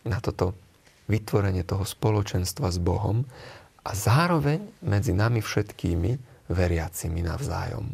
na 0.04 0.18
toto 0.18 0.58
vytvorenie 1.06 1.62
toho 1.62 1.86
spoločenstva 1.86 2.74
s 2.74 2.82
Bohom 2.82 3.30
a 3.84 3.92
zároveň 3.92 4.64
medzi 4.84 5.12
nami 5.12 5.44
všetkými 5.44 6.12
veriacimi 6.52 7.20
navzájom. 7.24 7.92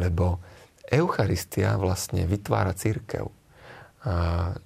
Lebo 0.00 0.40
Eucharistia 0.88 1.76
vlastne 1.76 2.24
vytvára 2.24 2.72
církev 2.72 3.28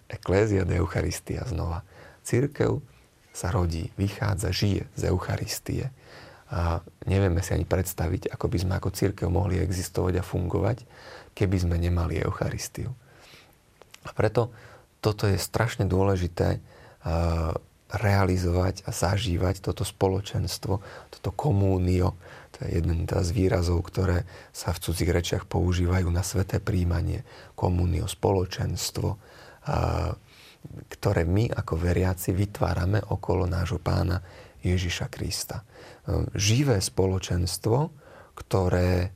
eklézia 0.06 0.62
de 0.62 0.78
Eucharistia 0.78 1.42
znova. 1.48 1.82
Církev 2.22 2.78
sa 3.32 3.48
rodí, 3.50 3.90
vychádza, 3.98 4.52
žije 4.52 4.86
z 4.94 5.02
Eucharistie. 5.08 5.90
A 6.52 6.84
nevieme 7.08 7.40
si 7.40 7.56
ani 7.56 7.64
predstaviť, 7.64 8.28
ako 8.28 8.46
by 8.46 8.58
sme 8.60 8.74
ako 8.76 8.92
církev 8.92 9.26
mohli 9.32 9.56
existovať 9.56 10.20
a 10.20 10.26
fungovať, 10.26 10.84
keby 11.32 11.56
sme 11.56 11.80
nemali 11.80 12.20
Eucharistiu. 12.20 12.92
A 14.04 14.12
preto 14.12 14.52
toto 15.00 15.24
je 15.26 15.40
strašne 15.40 15.88
dôležité 15.88 16.60
realizovať 17.92 18.88
a 18.88 18.90
zažívať 18.90 19.60
toto 19.60 19.84
spoločenstvo, 19.84 20.74
toto 21.12 21.30
komúnio. 21.36 22.16
To 22.56 22.64
je 22.64 22.80
jeden 22.80 23.04
z 23.04 23.30
výrazov, 23.36 23.84
ktoré 23.84 24.24
sa 24.52 24.72
v 24.72 24.80
cudzích 24.80 25.12
rečiach 25.12 25.44
používajú 25.44 26.08
na 26.08 26.24
sveté 26.24 26.56
príjmanie. 26.56 27.24
Komúnio, 27.52 28.08
spoločenstvo, 28.08 29.20
ktoré 30.88 31.22
my 31.28 31.52
ako 31.52 31.74
veriaci 31.76 32.32
vytvárame 32.32 33.00
okolo 33.12 33.44
nášho 33.44 33.76
pána 33.76 34.24
Ježiša 34.64 35.12
Krista. 35.12 35.64
Živé 36.32 36.80
spoločenstvo, 36.80 37.92
ktoré 38.32 39.12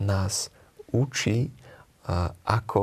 nás 0.00 0.48
učí, 0.94 1.52
ako, 2.44 2.82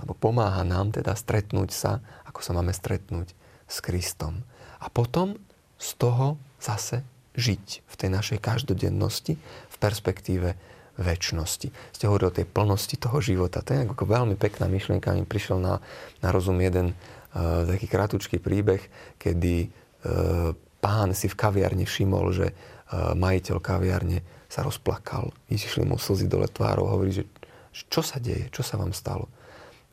alebo 0.00 0.12
pomáha 0.18 0.64
nám 0.66 0.90
teda 0.92 1.14
stretnúť 1.14 1.70
sa, 1.70 2.00
ako 2.26 2.40
sa 2.42 2.52
máme 2.56 2.74
stretnúť 2.74 3.43
s 3.74 3.82
Kristom. 3.82 4.46
A 4.78 4.86
potom 4.86 5.34
z 5.74 5.90
toho 5.98 6.38
zase 6.62 7.02
žiť 7.34 7.82
v 7.82 7.94
tej 7.98 8.10
našej 8.14 8.38
každodennosti 8.38 9.34
v 9.42 9.76
perspektíve 9.82 10.54
väčšnosti. 10.94 11.74
Ste 11.90 12.06
hovorili 12.06 12.30
o 12.30 12.38
tej 12.38 12.46
plnosti 12.46 12.94
toho 12.94 13.18
života. 13.18 13.66
To 13.66 13.74
je 13.74 13.82
ako 13.82 14.06
veľmi 14.06 14.38
pekná 14.38 14.70
myšlienka. 14.70 15.18
Mi 15.18 15.26
prišiel 15.26 15.58
na, 15.58 15.82
na 16.22 16.28
rozum 16.30 16.62
jeden 16.62 16.94
uh, 16.94 17.66
taký 17.66 17.90
kratučký 17.90 18.38
príbeh, 18.38 18.78
kedy 19.18 19.66
uh, 19.66 20.54
pán 20.78 21.10
si 21.18 21.26
v 21.26 21.34
kaviarni 21.34 21.82
všimol, 21.82 22.30
že 22.30 22.54
uh, 22.54 23.18
majiteľ 23.18 23.58
kaviarne 23.58 24.22
sa 24.46 24.62
rozplakal. 24.62 25.34
Vyšli 25.50 25.82
mu 25.82 25.98
slzy 25.98 26.30
dole 26.30 26.46
tvárov. 26.46 26.86
Hovorí, 26.86 27.10
že 27.10 27.26
čo 27.74 27.98
sa 28.06 28.22
deje? 28.22 28.46
Čo 28.54 28.62
sa 28.62 28.78
vám 28.78 28.94
stalo? 28.94 29.26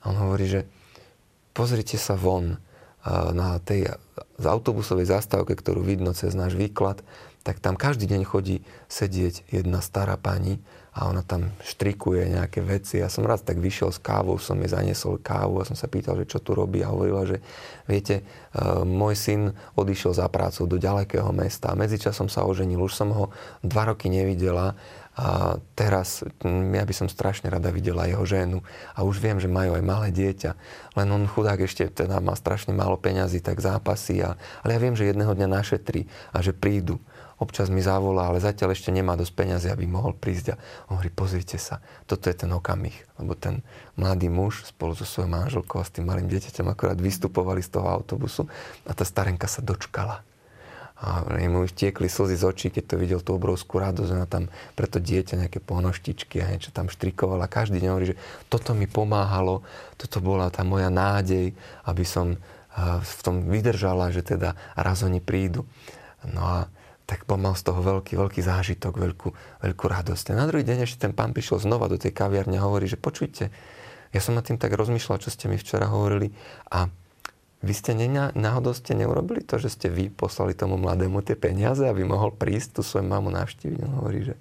A 0.05 0.13
on 0.13 0.21
hovorí, 0.21 0.45
že 0.45 0.69
pozrite 1.57 1.97
sa 1.97 2.13
von 2.13 2.61
na 3.07 3.57
tej 3.63 3.97
z 4.41 4.45
autobusovej 4.49 5.05
zastávke, 5.05 5.53
ktorú 5.53 5.85
vidno 5.85 6.17
cez 6.17 6.33
náš 6.33 6.57
výklad, 6.57 7.05
tak 7.41 7.57
tam 7.57 7.73
každý 7.73 8.05
deň 8.05 8.21
chodí 8.25 8.61
sedieť 8.89 9.49
jedna 9.49 9.81
stará 9.81 10.17
pani 10.17 10.61
a 10.91 11.07
ona 11.07 11.23
tam 11.23 11.55
štrikuje 11.63 12.35
nejaké 12.35 12.59
veci. 12.59 12.99
Ja 12.99 13.07
som 13.07 13.23
raz 13.23 13.41
tak 13.41 13.63
vyšiel 13.63 13.95
s 13.95 13.99
kávou, 14.03 14.35
som 14.37 14.59
jej 14.59 14.69
zaniesol 14.69 15.23
kávu 15.23 15.63
a 15.63 15.67
som 15.67 15.73
sa 15.73 15.87
pýtal, 15.87 16.19
že 16.19 16.35
čo 16.35 16.43
tu 16.43 16.51
robí 16.51 16.83
a 16.83 16.91
hovorila, 16.91 17.23
že 17.23 17.39
viete, 17.87 18.21
e, 18.21 18.23
môj 18.83 19.15
syn 19.15 19.41
odišiel 19.79 20.11
za 20.11 20.27
prácu 20.27 20.67
do 20.67 20.75
ďalekého 20.75 21.31
mesta 21.31 21.71
a 21.71 21.79
medzičasom 21.79 22.27
sa 22.27 22.43
oženil, 22.43 22.83
už 22.83 22.91
som 22.91 23.09
ho 23.15 23.31
dva 23.63 23.95
roky 23.95 24.11
nevidela 24.11 24.75
a 25.17 25.59
teraz 25.75 26.23
ja 26.47 26.83
by 26.87 26.93
som 26.95 27.11
strašne 27.11 27.51
rada 27.51 27.67
videla 27.67 28.07
jeho 28.07 28.23
ženu 28.23 28.63
a 28.95 29.03
už 29.03 29.19
viem, 29.19 29.37
že 29.43 29.51
majú 29.51 29.75
aj 29.75 29.83
malé 29.83 30.07
dieťa, 30.15 30.51
len 30.95 31.07
on 31.11 31.27
chudák 31.27 31.59
ešte 31.59 31.87
teda 31.91 32.23
má 32.23 32.31
strašne 32.33 32.71
málo 32.71 32.95
peňazí, 32.95 33.43
tak 33.43 33.59
zápasy, 33.59 34.23
a, 34.23 34.39
ale 34.63 34.75
ja 34.75 34.79
viem, 34.79 34.95
že 34.95 35.11
jedného 35.11 35.35
dňa 35.35 35.47
našetrí 35.51 36.07
a 36.31 36.39
že 36.39 36.55
prídu 36.55 36.95
občas 37.41 37.73
mi 37.73 37.81
zavolá, 37.81 38.29
ale 38.29 38.37
zatiaľ 38.37 38.77
ešte 38.77 38.93
nemá 38.93 39.17
dosť 39.17 39.33
peniazy, 39.33 39.67
aby 39.73 39.89
mohol 39.89 40.13
prísť. 40.13 40.53
A 40.53 40.55
on 40.93 41.01
hovorí, 41.01 41.09
pozrite 41.09 41.57
sa, 41.57 41.81
toto 42.05 42.29
je 42.29 42.37
ten 42.37 42.53
okamih. 42.53 42.93
Lebo 43.17 43.33
ten 43.33 43.65
mladý 43.97 44.29
muž 44.29 44.69
spolu 44.69 44.93
so 44.93 45.09
svojou 45.09 45.33
manželkou 45.33 45.81
a 45.81 45.83
s 45.83 45.89
tým 45.89 46.05
malým 46.05 46.29
dieťaťom 46.29 46.69
akorát 46.69 47.01
vystupovali 47.01 47.65
z 47.65 47.73
toho 47.73 47.89
autobusu 47.89 48.45
a 48.85 48.93
tá 48.93 49.01
starenka 49.01 49.49
sa 49.49 49.65
dočkala. 49.65 50.21
A 51.01 51.25
mu 51.49 51.65
už 51.65 51.73
tiekli 51.73 52.05
slzy 52.05 52.37
z 52.37 52.45
očí, 52.45 52.67
keď 52.69 52.93
to 52.93 52.95
videl 53.01 53.19
tú 53.25 53.33
obrovskú 53.33 53.81
radosť. 53.81 54.11
Ona 54.13 54.29
tam 54.29 54.53
pre 54.77 54.85
to 54.85 55.01
dieťa 55.01 55.33
nejaké 55.41 55.57
ponoštičky 55.57 56.37
a 56.45 56.53
niečo 56.53 56.69
tam 56.69 56.93
štrikovala. 56.93 57.49
Každý 57.49 57.81
deň 57.81 57.89
hovorí, 57.89 58.13
že 58.13 58.21
toto 58.53 58.77
mi 58.77 58.85
pomáhalo, 58.85 59.65
toto 59.97 60.21
bola 60.21 60.53
tá 60.53 60.61
moja 60.61 60.93
nádej, 60.93 61.57
aby 61.89 62.05
som 62.05 62.37
v 63.01 63.21
tom 63.25 63.49
vydržala, 63.49 64.13
že 64.13 64.21
teda 64.21 64.53
raz 64.77 65.01
oni 65.01 65.19
prídu. 65.19 65.65
No 66.21 66.45
a 66.45 66.57
tak 67.09 67.25
mal 67.27 67.57
z 67.57 67.65
toho 67.65 67.81
veľký, 67.81 68.15
veľký 68.15 68.39
zážitok, 68.45 68.95
veľkú, 68.95 69.29
veľkú 69.65 69.85
radosť. 69.89 70.31
A 70.31 70.39
na 70.39 70.47
druhý 70.47 70.63
deň 70.63 70.85
ešte 70.85 71.09
ten 71.09 71.17
pán 71.17 71.33
prišiel 71.33 71.59
znova 71.59 71.89
do 71.89 71.97
tej 71.97 72.13
kaviarne 72.15 72.55
a 72.55 72.63
hovorí, 72.63 72.85
že 72.87 72.95
počujte, 72.95 73.49
ja 74.13 74.19
som 74.21 74.37
nad 74.37 74.45
tým 74.45 74.55
tak 74.55 74.71
rozmýšľal, 74.71 75.19
čo 75.19 75.33
ste 75.33 75.49
mi 75.49 75.57
včera 75.57 75.89
hovorili 75.91 76.31
a 76.71 76.87
vy 77.61 77.73
ste 77.77 77.93
ne, 77.93 78.09
náhodou 78.33 78.73
ste 78.73 78.97
neurobili 78.97 79.45
to, 79.45 79.61
že 79.61 79.77
ste 79.77 79.87
vy 79.93 80.09
poslali 80.09 80.57
tomu 80.57 80.81
mladému 80.81 81.21
tie 81.21 81.37
peniaze, 81.37 81.85
aby 81.85 82.01
mohol 82.01 82.33
prísť 82.33 82.79
tu 82.79 82.81
svoju 82.81 83.05
mamu 83.05 83.29
navštíviť. 83.29 83.79
On 83.85 84.01
hovorí, 84.01 84.33
že 84.33 84.35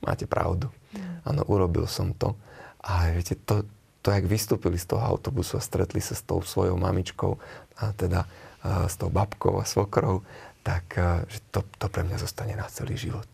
máte 0.00 0.24
pravdu. 0.24 0.72
Mm. 0.96 1.28
Áno, 1.28 1.42
urobil 1.44 1.84
som 1.84 2.16
to. 2.16 2.32
A 2.80 3.12
viete, 3.12 3.36
to, 3.36 3.68
to, 4.00 4.08
jak 4.12 4.24
vystúpili 4.24 4.80
z 4.80 4.96
toho 4.96 5.04
autobusu 5.04 5.60
a 5.60 5.64
stretli 5.64 6.00
sa 6.00 6.16
s 6.16 6.24
tou 6.24 6.40
svojou 6.40 6.80
mamičkou 6.80 7.36
a 7.80 7.92
teda 7.92 8.24
a 8.64 8.88
s 8.88 8.96
tou 8.96 9.12
babkou 9.12 9.60
a 9.60 9.68
svokrou, 9.68 10.24
tak 10.64 10.96
eh, 10.96 11.28
že 11.28 11.44
to, 11.52 11.60
to 11.76 11.86
pre 11.92 12.00
mňa 12.00 12.16
zostane 12.16 12.56
na 12.56 12.64
celý 12.72 12.96
život. 12.96 13.28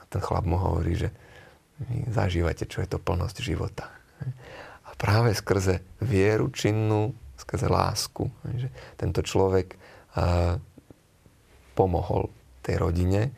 A 0.00 0.08
ten 0.08 0.24
chlap 0.24 0.48
mu 0.48 0.56
hovorí, 0.56 0.96
že 0.96 1.12
zažívate, 2.08 2.64
čo 2.64 2.80
je 2.80 2.88
to 2.88 3.02
plnosť 3.02 3.44
života. 3.44 3.92
A 4.88 4.90
práve 4.96 5.36
skrze 5.36 5.84
vieru 6.00 6.48
činnú, 6.48 7.12
skrze 7.34 7.66
lásku, 7.66 8.30
že 8.54 8.68
tento 8.96 9.20
človek 9.20 9.74
uh, 10.14 10.56
pomohol 11.74 12.30
tej 12.64 12.80
rodine, 12.80 13.34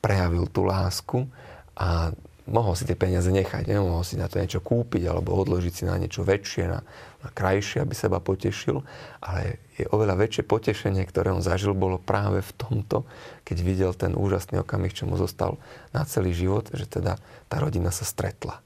prejavil 0.00 0.48
tú 0.48 0.64
lásku 0.64 1.28
a 1.76 2.12
mohol 2.50 2.74
si 2.74 2.88
tie 2.88 2.98
peniaze 2.98 3.30
nechať, 3.30 3.68
nemohol 3.70 4.02
si 4.02 4.18
na 4.18 4.26
to 4.26 4.42
niečo 4.42 4.58
kúpiť 4.58 5.06
alebo 5.06 5.38
odložiť 5.38 5.72
si 5.72 5.84
na 5.86 5.94
niečo 5.96 6.26
väčšie, 6.26 6.66
na, 6.66 6.80
na 7.22 7.28
krajšie, 7.30 7.84
aby 7.84 7.94
seba 7.94 8.18
potešil, 8.18 8.82
ale 9.22 9.62
je 9.78 9.86
oveľa 9.92 10.18
väčšie 10.18 10.44
potešenie, 10.44 11.06
ktoré 11.06 11.30
on 11.30 11.44
zažil, 11.44 11.76
bolo 11.78 12.00
práve 12.00 12.42
v 12.42 12.52
tomto, 12.58 13.06
keď 13.46 13.56
videl 13.62 13.92
ten 13.94 14.18
úžasný 14.18 14.60
okamih, 14.60 14.92
čo 14.92 15.06
mu 15.06 15.14
zostal 15.14 15.56
na 15.94 16.02
celý 16.04 16.34
život, 16.34 16.68
že 16.74 16.90
teda 16.90 17.22
tá 17.46 17.56
rodina 17.62 17.94
sa 17.94 18.02
stretla. 18.02 18.60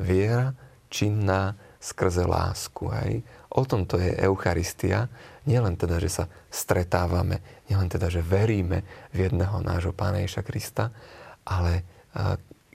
Viera 0.00 0.56
činná 0.90 1.54
skrze 1.78 2.26
lásku. 2.26 2.90
Hej. 2.92 3.22
O 3.50 3.66
tom 3.66 3.82
to 3.86 3.98
je 3.98 4.14
Eucharistia. 4.14 5.10
Nielen 5.42 5.74
teda, 5.74 5.98
že 5.98 6.22
sa 6.22 6.24
stretávame, 6.50 7.42
nielen 7.66 7.90
teda, 7.90 8.06
že 8.06 8.22
veríme 8.22 8.86
v 9.10 9.26
jedného 9.26 9.58
nášho 9.58 9.90
Pána 9.90 10.22
Ježa 10.22 10.46
Krista, 10.46 10.94
ale 11.42 11.82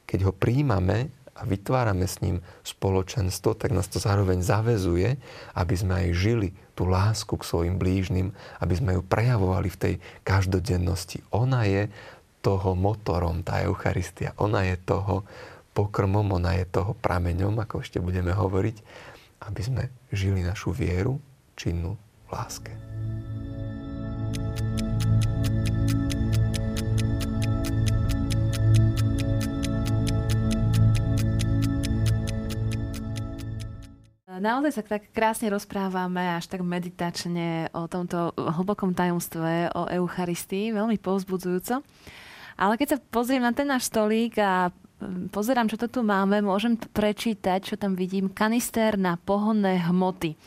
keď 0.03 0.19
ho 0.27 0.33
príjmame 0.35 1.11
a 1.35 1.43
vytvárame 1.43 2.07
s 2.07 2.23
ním 2.23 2.39
spoločenstvo, 2.63 3.59
tak 3.59 3.75
nás 3.75 3.91
to 3.91 3.99
zároveň 3.99 4.39
zavezuje, 4.39 5.19
aby 5.55 5.75
sme 5.75 5.93
aj 5.95 6.07
žili 6.15 6.49
tú 6.75 6.87
lásku 6.87 7.35
k 7.35 7.47
svojim 7.47 7.75
blížnym, 7.75 8.31
aby 8.59 8.73
sme 8.75 8.95
ju 8.95 9.01
prejavovali 9.03 9.67
v 9.71 9.79
tej 9.79 9.93
každodennosti. 10.23 11.23
Ona 11.35 11.67
je 11.67 11.91
toho 12.39 12.75
motorom, 12.75 13.43
tá 13.43 13.63
Eucharistia. 13.63 14.35
Ona 14.39 14.63
je 14.67 14.75
toho 14.79 15.27
pokrmom, 15.75 16.35
ona 16.35 16.55
je 16.55 16.67
toho 16.67 16.95
prameňom, 16.95 17.59
ako 17.63 17.83
ešte 17.83 17.99
budeme 17.99 18.31
hovoriť, 18.31 18.77
aby 19.43 19.61
sme 19.61 19.83
žili 20.13 20.45
našu 20.45 20.71
vieru 20.71 21.19
činnú 21.59 21.99
v 22.27 22.29
láske. 22.31 22.71
Naozaj 34.35 34.71
sa 34.77 34.83
tak 34.85 35.09
krásne 35.09 35.49
rozprávame, 35.49 36.37
až 36.37 36.45
tak 36.45 36.61
meditačne 36.61 37.71
o 37.73 37.89
tomto 37.89 38.29
hlbokom 38.37 38.93
tajomstve, 38.93 39.73
o 39.73 39.89
Eucharistii, 39.89 40.69
veľmi 40.69 41.01
povzbudzujúco. 41.01 41.81
Ale 42.53 42.77
keď 42.77 42.87
sa 42.93 42.97
pozriem 43.09 43.41
na 43.41 43.57
ten 43.57 43.65
náš 43.65 43.89
stolík 43.89 44.37
a 44.37 44.69
pozerám, 45.29 45.71
čo 45.71 45.77
to 45.79 45.87
tu 45.89 46.01
máme, 46.01 46.41
môžem 46.43 46.75
prečítať, 46.77 47.61
čo 47.61 47.75
tam 47.75 47.97
vidím, 47.97 48.29
kanister 48.29 48.99
na 48.99 49.17
pohonné 49.17 49.81
hmoty. 49.85 50.37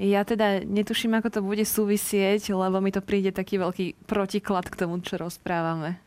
Ja 0.00 0.24
teda 0.24 0.64
netuším, 0.64 1.20
ako 1.20 1.28
to 1.28 1.40
bude 1.44 1.60
súvisieť, 1.60 2.56
lebo 2.56 2.80
mi 2.80 2.88
to 2.88 3.04
príde 3.04 3.36
taký 3.36 3.60
veľký 3.60 4.08
protiklad 4.08 4.72
k 4.72 4.78
tomu, 4.80 4.96
čo 5.04 5.20
rozprávame. 5.20 6.00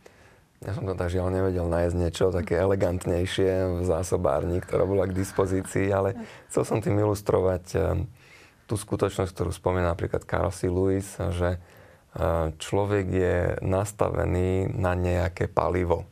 Ja 0.63 0.71
som 0.71 0.87
to 0.87 0.95
tak 0.95 1.11
žiaľ 1.11 1.29
nevedel 1.29 1.67
nájsť 1.67 1.95
niečo 1.99 2.31
také 2.31 2.55
elegantnejšie 2.55 3.51
v 3.77 3.81
zásobárni, 3.83 4.63
ktorá 4.63 4.87
bola 4.87 5.05
k 5.05 5.13
dispozícii, 5.13 5.91
ale 5.91 6.15
chcel 6.47 6.63
som 6.63 6.79
tým 6.79 6.95
ilustrovať 7.03 7.65
eh, 7.75 7.83
tú 8.63 8.79
skutočnosť, 8.79 9.29
ktorú 9.29 9.51
spomína 9.51 9.91
napríklad 9.91 10.23
Carl 10.23 10.55
C. 10.55 10.71
Lewis, 10.71 11.19
že 11.19 11.59
eh, 11.59 12.55
človek 12.55 13.05
je 13.11 13.37
nastavený 13.59 14.71
na 14.71 14.95
nejaké 14.95 15.51
palivo. 15.51 16.07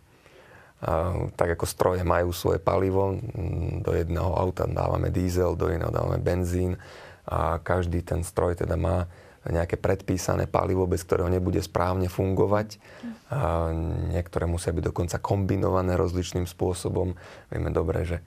Eh, 0.82 1.30
tak 1.38 1.54
ako 1.54 1.66
stroje 1.70 2.02
majú 2.02 2.34
svoje 2.34 2.58
palivo, 2.58 3.14
do 3.86 3.94
jedného 3.94 4.34
auta 4.34 4.66
dávame 4.66 5.14
diesel, 5.14 5.54
do 5.54 5.70
iného 5.70 5.94
dávame 5.94 6.18
benzín 6.18 6.74
a 7.30 7.62
každý 7.62 8.02
ten 8.02 8.26
stroj 8.26 8.58
teda 8.58 8.74
má 8.82 9.06
nejaké 9.46 9.78
predpísané 9.78 10.46
palivo, 10.46 10.86
bez 10.86 11.02
ktorého 11.02 11.30
nebude 11.30 11.62
správne 11.62 12.10
fungovať. 12.10 12.78
A 13.34 13.74
niektoré 14.14 14.46
musia 14.46 14.70
byť 14.70 14.94
dokonca 14.94 15.18
kombinované 15.18 15.98
rozličným 15.98 16.46
spôsobom. 16.46 17.18
Vieme 17.50 17.74
dobre, 17.74 18.06
že 18.06 18.18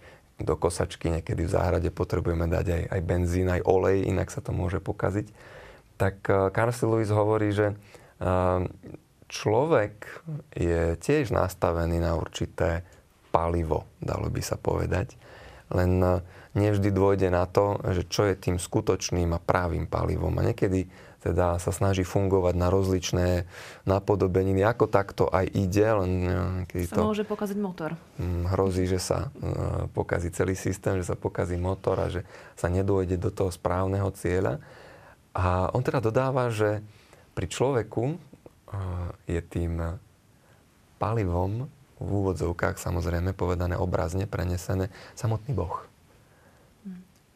do 0.42 0.58
kosačky 0.58 1.14
niekedy 1.14 1.46
v 1.46 1.54
záhrade 1.54 1.90
potrebujeme 1.94 2.50
dať 2.50 2.66
aj, 2.66 2.82
aj 2.98 3.00
benzín, 3.06 3.46
aj 3.46 3.62
olej, 3.62 4.10
inak 4.10 4.26
sa 4.34 4.42
to 4.42 4.50
môže 4.50 4.82
pokaziť. 4.82 5.30
Tak 5.94 6.26
e, 6.26 6.50
Carl 6.50 6.74
Lewis 6.74 7.14
hovorí, 7.14 7.54
že 7.54 7.70
e, 7.70 7.74
človek 9.34 10.22
je 10.54 10.94
tiež 10.94 11.34
nastavený 11.34 11.98
na 11.98 12.14
určité 12.14 12.86
palivo, 13.34 13.90
dalo 13.98 14.30
by 14.30 14.38
sa 14.38 14.54
povedať. 14.54 15.18
Len 15.74 15.98
e, 15.98 16.22
nevždy 16.54 16.94
dôjde 16.94 17.34
na 17.34 17.50
to, 17.50 17.82
že 17.90 18.06
čo 18.06 18.30
je 18.30 18.38
tým 18.38 18.62
skutočným 18.62 19.34
a 19.34 19.42
právým 19.42 19.90
palivom. 19.90 20.30
A 20.38 20.46
niekedy 20.46 20.86
teda 21.18 21.56
sa 21.56 21.72
snaží 21.72 22.04
fungovať 22.04 22.54
na 22.54 22.68
rozličné 22.68 23.48
napodobeniny. 23.88 24.60
Ako 24.60 24.86
takto 24.92 25.26
aj 25.32 25.48
ide, 25.56 25.88
len 25.88 26.12
sa 26.68 27.00
to... 27.00 27.08
môže 27.08 27.24
pokaziť 27.24 27.58
motor. 27.58 27.96
Mm, 28.20 28.52
hrozí, 28.54 28.84
že 28.86 29.00
sa 29.02 29.32
e, 29.34 29.88
pokazí 29.90 30.30
celý 30.30 30.54
systém, 30.54 31.00
že 31.00 31.10
sa 31.10 31.16
pokazí 31.18 31.58
motor 31.58 31.96
a 31.98 32.12
že 32.12 32.22
sa 32.54 32.70
nedôjde 32.70 33.18
do 33.18 33.32
toho 33.32 33.50
správneho 33.50 34.12
cieľa. 34.14 34.60
A 35.34 35.74
on 35.74 35.82
teda 35.82 35.98
dodáva, 35.98 36.52
že 36.52 36.84
pri 37.34 37.50
človeku 37.50 38.33
je 39.26 39.40
tým 39.40 40.00
palivom 40.98 41.66
v 42.00 42.10
úvodzovkách, 42.10 42.76
samozrejme 42.76 43.32
povedané 43.32 43.78
obrazne, 43.78 44.26
prenesené, 44.26 44.90
samotný 45.14 45.54
Boh. 45.54 45.86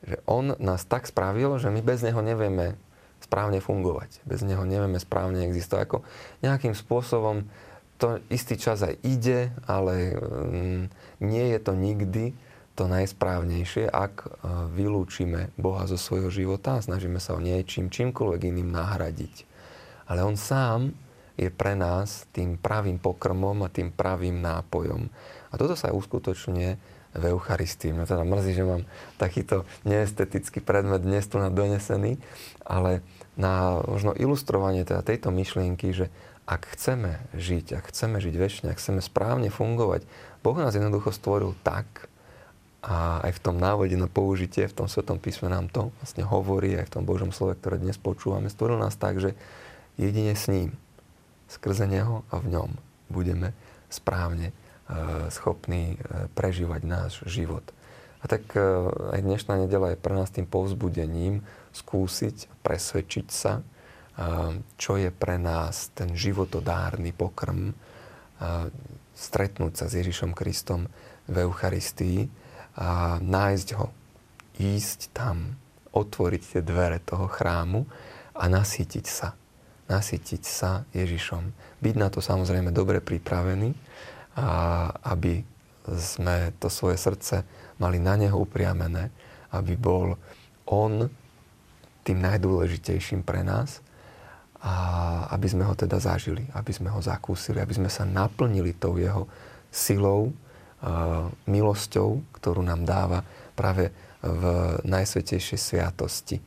Že 0.03 0.17
on 0.27 0.55
nás 0.59 0.87
tak 0.87 1.07
spravil, 1.11 1.59
že 1.59 1.71
my 1.71 1.81
bez 1.83 2.03
neho 2.03 2.19
nevieme 2.23 2.79
správne 3.19 3.59
fungovať. 3.59 4.23
Bez 4.23 4.47
neho 4.47 4.63
nevieme 4.63 4.99
správne 5.03 5.47
existovať. 5.47 5.83
Ako 5.85 5.99
nejakým 6.43 6.75
spôsobom 6.75 7.51
to 7.99 8.23
istý 8.31 8.55
čas 8.55 8.87
aj 8.87 8.95
ide, 9.03 9.51
ale 9.67 10.15
mm, 10.15 10.83
nie 11.19 11.45
je 11.51 11.59
to 11.59 11.73
nikdy 11.75 12.25
to 12.79 12.87
najsprávnejšie, 12.87 13.91
ak 13.91 14.15
e, 14.23 14.27
vylúčime 14.71 15.51
Boha 15.59 15.83
zo 15.91 15.99
svojho 15.99 16.31
života 16.31 16.79
a 16.79 16.85
snažíme 16.85 17.19
sa 17.19 17.35
ho 17.35 17.43
niečím, 17.43 17.91
čímkoľvek 17.91 18.55
iným 18.55 18.71
nahradiť. 18.71 19.43
Ale 20.07 20.23
on 20.23 20.39
sám 20.39 20.95
je 21.39 21.49
pre 21.55 21.79
nás 21.79 22.27
tým 22.35 22.59
pravým 22.59 22.99
pokrmom 22.99 23.63
a 23.63 23.71
tým 23.71 23.95
pravým 23.95 24.43
nápojom. 24.43 25.07
A 25.49 25.55
toto 25.55 25.79
sa 25.79 25.89
aj 25.89 25.97
uskutočňuje 25.97 26.71
v 27.15 27.23
Eucharistii. 27.31 27.95
Mňa 27.95 28.11
teda 28.11 28.25
mrzí, 28.27 28.53
že 28.59 28.67
mám 28.67 28.83
takýto 29.17 29.65
neestetický 29.87 30.61
predmet 30.61 31.01
dnes 31.01 31.25
tu 31.31 31.39
na 31.39 31.49
donesený, 31.49 32.19
ale 32.67 33.01
na 33.39 33.81
možno 33.87 34.13
ilustrovanie 34.19 34.83
teda 34.83 35.07
tejto 35.07 35.31
myšlienky, 35.31 35.95
že 35.95 36.11
ak 36.45 36.75
chceme 36.75 37.23
žiť, 37.33 37.79
ak 37.79 37.85
chceme 37.95 38.19
žiť 38.19 38.35
väčšine, 38.35 38.67
ak 38.75 38.81
chceme 38.81 39.01
správne 39.01 39.49
fungovať, 39.49 40.05
Boh 40.43 40.57
nás 40.59 40.75
jednoducho 40.75 41.15
stvoril 41.15 41.55
tak, 41.63 42.11
a 42.79 43.19
aj 43.27 43.37
v 43.37 43.43
tom 43.43 43.57
návode 43.59 43.99
na 43.99 44.07
použitie, 44.07 44.71
v 44.71 44.77
tom 44.85 44.87
Svetom 44.87 45.19
písme 45.19 45.51
nám 45.51 45.67
to 45.67 45.91
vlastne 45.99 46.23
hovorí, 46.23 46.79
aj 46.79 46.87
v 46.87 46.95
tom 46.95 47.05
Božom 47.05 47.35
slove, 47.35 47.59
ktoré 47.59 47.83
dnes 47.83 47.99
počúvame, 47.99 48.47
stvoril 48.47 48.79
nás 48.79 48.95
tak, 48.95 49.19
že 49.19 49.35
jedine 49.99 50.39
s 50.39 50.47
ním, 50.47 50.79
skrze 51.49 51.89
Neho 51.89 52.23
a 52.29 52.39
v 52.39 52.53
ňom 52.53 52.71
budeme 53.09 53.57
správne 53.89 54.53
E, 54.89 55.29
schopní 55.29 56.01
e, 56.01 56.33
prežívať 56.33 56.81
náš 56.89 57.21
život. 57.29 57.61
A 58.19 58.25
tak 58.25 58.57
e, 58.57 58.65
aj 59.13 59.21
dnešná 59.21 59.61
nedela 59.61 59.93
je 59.93 60.01
pre 60.01 60.17
nás 60.17 60.33
tým 60.33 60.49
povzbudením 60.49 61.45
skúsiť, 61.77 62.49
presvedčiť 62.65 63.29
sa, 63.29 63.61
čo 64.75 64.99
je 64.99 65.15
pre 65.15 65.39
nás 65.39 65.95
ten 65.95 66.11
životodárny 66.11 67.15
pokrm, 67.15 67.71
stretnúť 69.15 69.79
sa 69.79 69.87
s 69.87 69.95
Ježišom 69.95 70.35
Kristom 70.35 70.91
v 71.31 71.47
Eucharistii 71.47 72.27
a 72.75 73.23
nájsť 73.23 73.69
ho, 73.79 73.95
ísť 74.59 75.15
tam, 75.15 75.55
otvoriť 75.95 76.43
tie 76.51 76.63
dvere 76.67 76.99
toho 76.99 77.31
chrámu 77.31 77.87
a 78.35 78.51
nasýtiť 78.51 79.07
sa. 79.07 79.39
Nasýtiť 79.89 80.43
sa 80.45 80.85
Ježišom. 80.93 81.43
Byť 81.81 81.95
na 81.97 82.09
to 82.13 82.21
samozrejme 82.21 82.71
dobre 82.71 83.01
pripravený, 83.01 83.73
a 84.39 84.93
aby 85.17 85.43
sme 85.89 86.53
to 86.61 86.69
svoje 86.69 87.01
srdce 87.01 87.43
mali 87.81 87.99
na 87.99 88.15
Neho 88.15 88.37
upriamené, 88.39 89.11
aby 89.57 89.75
bol 89.75 90.15
On 90.69 91.09
tým 92.05 92.19
najdôležitejším 92.21 93.25
pre 93.25 93.41
nás 93.41 93.81
a 94.61 94.75
aby 95.33 95.47
sme 95.49 95.65
ho 95.65 95.73
teda 95.73 95.97
zažili, 95.97 96.45
aby 96.53 96.73
sme 96.75 96.93
ho 96.93 97.01
zakúsili, 97.01 97.63
aby 97.63 97.75
sme 97.79 97.91
sa 97.91 98.05
naplnili 98.05 98.77
tou 98.77 99.01
jeho 99.01 99.25
silou, 99.73 100.35
milosťou, 101.47 102.23
ktorú 102.39 102.63
nám 102.63 102.87
dáva 102.87 103.27
práve 103.59 103.91
v 104.23 104.43
najsvetejšej 104.87 105.59
sviatosti. 105.59 106.39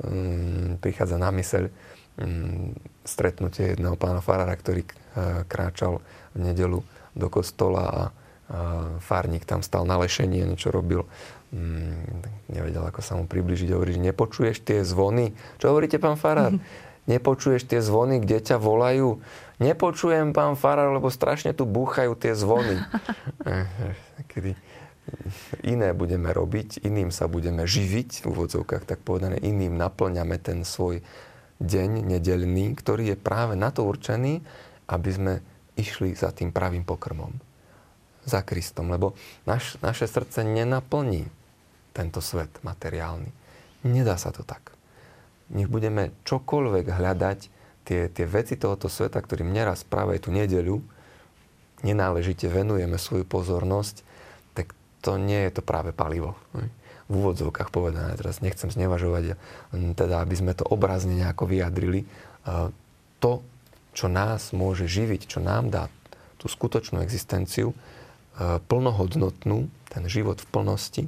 Mm, 0.00 0.80
prichádza 0.80 1.16
na 1.20 1.28
myseľ 1.32 1.68
stretnutie 3.04 3.74
jedného 3.74 3.96
pána 3.96 4.20
Farára, 4.20 4.54
ktorý 4.56 4.84
kráčal 5.48 6.04
v 6.36 6.38
nedelu 6.52 6.80
do 7.16 7.26
kostola 7.26 7.82
a, 7.82 7.94
a 7.94 8.02
farník 9.02 9.42
tam 9.42 9.64
stal 9.64 9.82
na 9.82 9.98
lešenie, 9.98 10.46
niečo 10.46 10.70
robil. 10.70 11.08
Mm, 11.50 12.22
nevedel, 12.46 12.86
ako 12.86 13.00
sa 13.02 13.18
mu 13.18 13.26
približiť. 13.26 13.74
Hovorí, 13.74 13.98
že 13.98 14.06
nepočuješ 14.06 14.62
tie 14.62 14.86
zvony. 14.86 15.34
Čo 15.58 15.74
hovoríte, 15.74 15.98
pán 15.98 16.14
Farár? 16.14 16.54
Nepočuješ 17.10 17.66
tie 17.66 17.82
zvony, 17.82 18.22
kde 18.22 18.38
ťa 18.38 18.62
volajú? 18.62 19.18
Nepočujem, 19.58 20.30
pán 20.30 20.54
Farár, 20.54 20.94
lebo 20.94 21.10
strašne 21.10 21.50
tu 21.50 21.66
búchajú 21.66 22.14
tie 22.14 22.38
zvony. 22.38 22.78
Kedy 24.30 24.54
iné 25.66 25.90
budeme 25.90 26.30
robiť, 26.30 26.86
iným 26.86 27.10
sa 27.10 27.26
budeme 27.26 27.66
živiť, 27.66 28.22
v 28.22 28.26
úvodzovkách 28.30 28.86
tak 28.86 29.02
povedané, 29.02 29.42
iným 29.42 29.74
naplňame 29.74 30.38
ten 30.38 30.62
svoj 30.62 31.02
deň 31.60 32.08
nedelný, 32.08 32.72
ktorý 32.74 33.14
je 33.14 33.16
práve 33.20 33.54
na 33.54 33.68
to 33.70 33.84
určený, 33.84 34.40
aby 34.88 35.10
sme 35.12 35.34
išli 35.76 36.16
za 36.16 36.32
tým 36.32 36.50
pravým 36.50 36.82
pokrmom. 36.82 37.30
Za 38.24 38.42
Kristom. 38.44 38.90
Lebo 38.90 39.16
naš, 39.44 39.76
naše 39.84 40.08
srdce 40.08 40.44
nenaplní 40.44 41.28
tento 41.92 42.24
svet 42.24 42.50
materiálny. 42.64 43.30
Nedá 43.86 44.16
sa 44.16 44.32
to 44.32 44.44
tak. 44.44 44.72
Nech 45.50 45.68
budeme 45.68 46.14
čokoľvek 46.24 46.86
hľadať, 46.88 47.38
tie, 47.84 48.06
tie 48.12 48.26
veci 48.28 48.54
tohoto 48.54 48.86
sveta, 48.86 49.18
ktorým 49.18 49.50
neraz 49.50 49.82
práve 49.82 50.20
tú 50.20 50.30
nedeľu 50.30 50.80
nenáležite 51.82 52.48
venujeme 52.48 53.00
svoju 53.00 53.24
pozornosť, 53.24 54.04
tak 54.52 54.76
to 55.00 55.16
nie 55.16 55.48
je 55.48 55.60
to 55.60 55.62
práve 55.64 55.96
palivo. 55.96 56.36
V 57.10 57.12
úvodzovkách 57.18 57.74
povedané, 57.74 58.14
teraz 58.14 58.38
nechcem 58.38 58.70
znevažovať, 58.70 59.34
teda 59.98 60.22
aby 60.22 60.34
sme 60.38 60.54
to 60.54 60.62
obrazne 60.62 61.18
nejako 61.18 61.50
vyjadrili. 61.50 62.06
To, 63.18 63.32
čo 63.90 64.06
nás 64.06 64.54
môže 64.54 64.86
živiť, 64.86 65.26
čo 65.26 65.42
nám 65.42 65.74
dá 65.74 65.90
tú 66.40 66.48
skutočnú 66.48 67.04
existenciu, 67.04 67.74
e, 67.74 67.76
plnohodnotnú, 68.64 69.68
ten 69.92 70.04
život 70.08 70.40
v 70.40 70.48
plnosti 70.48 71.04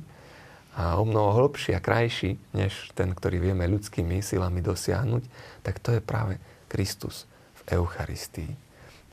a 0.76 1.00
o 1.00 1.08
mnoho 1.08 1.40
hlbší 1.40 1.72
a 1.72 1.80
krajší, 1.80 2.36
než 2.52 2.92
ten, 2.92 3.16
ktorý 3.16 3.40
vieme 3.40 3.64
ľudskými 3.64 4.20
silami 4.20 4.60
dosiahnuť, 4.60 5.24
tak 5.64 5.80
to 5.80 5.96
je 5.96 6.04
práve 6.04 6.36
Kristus 6.68 7.24
v 7.64 7.80
Eucharistii. 7.80 8.52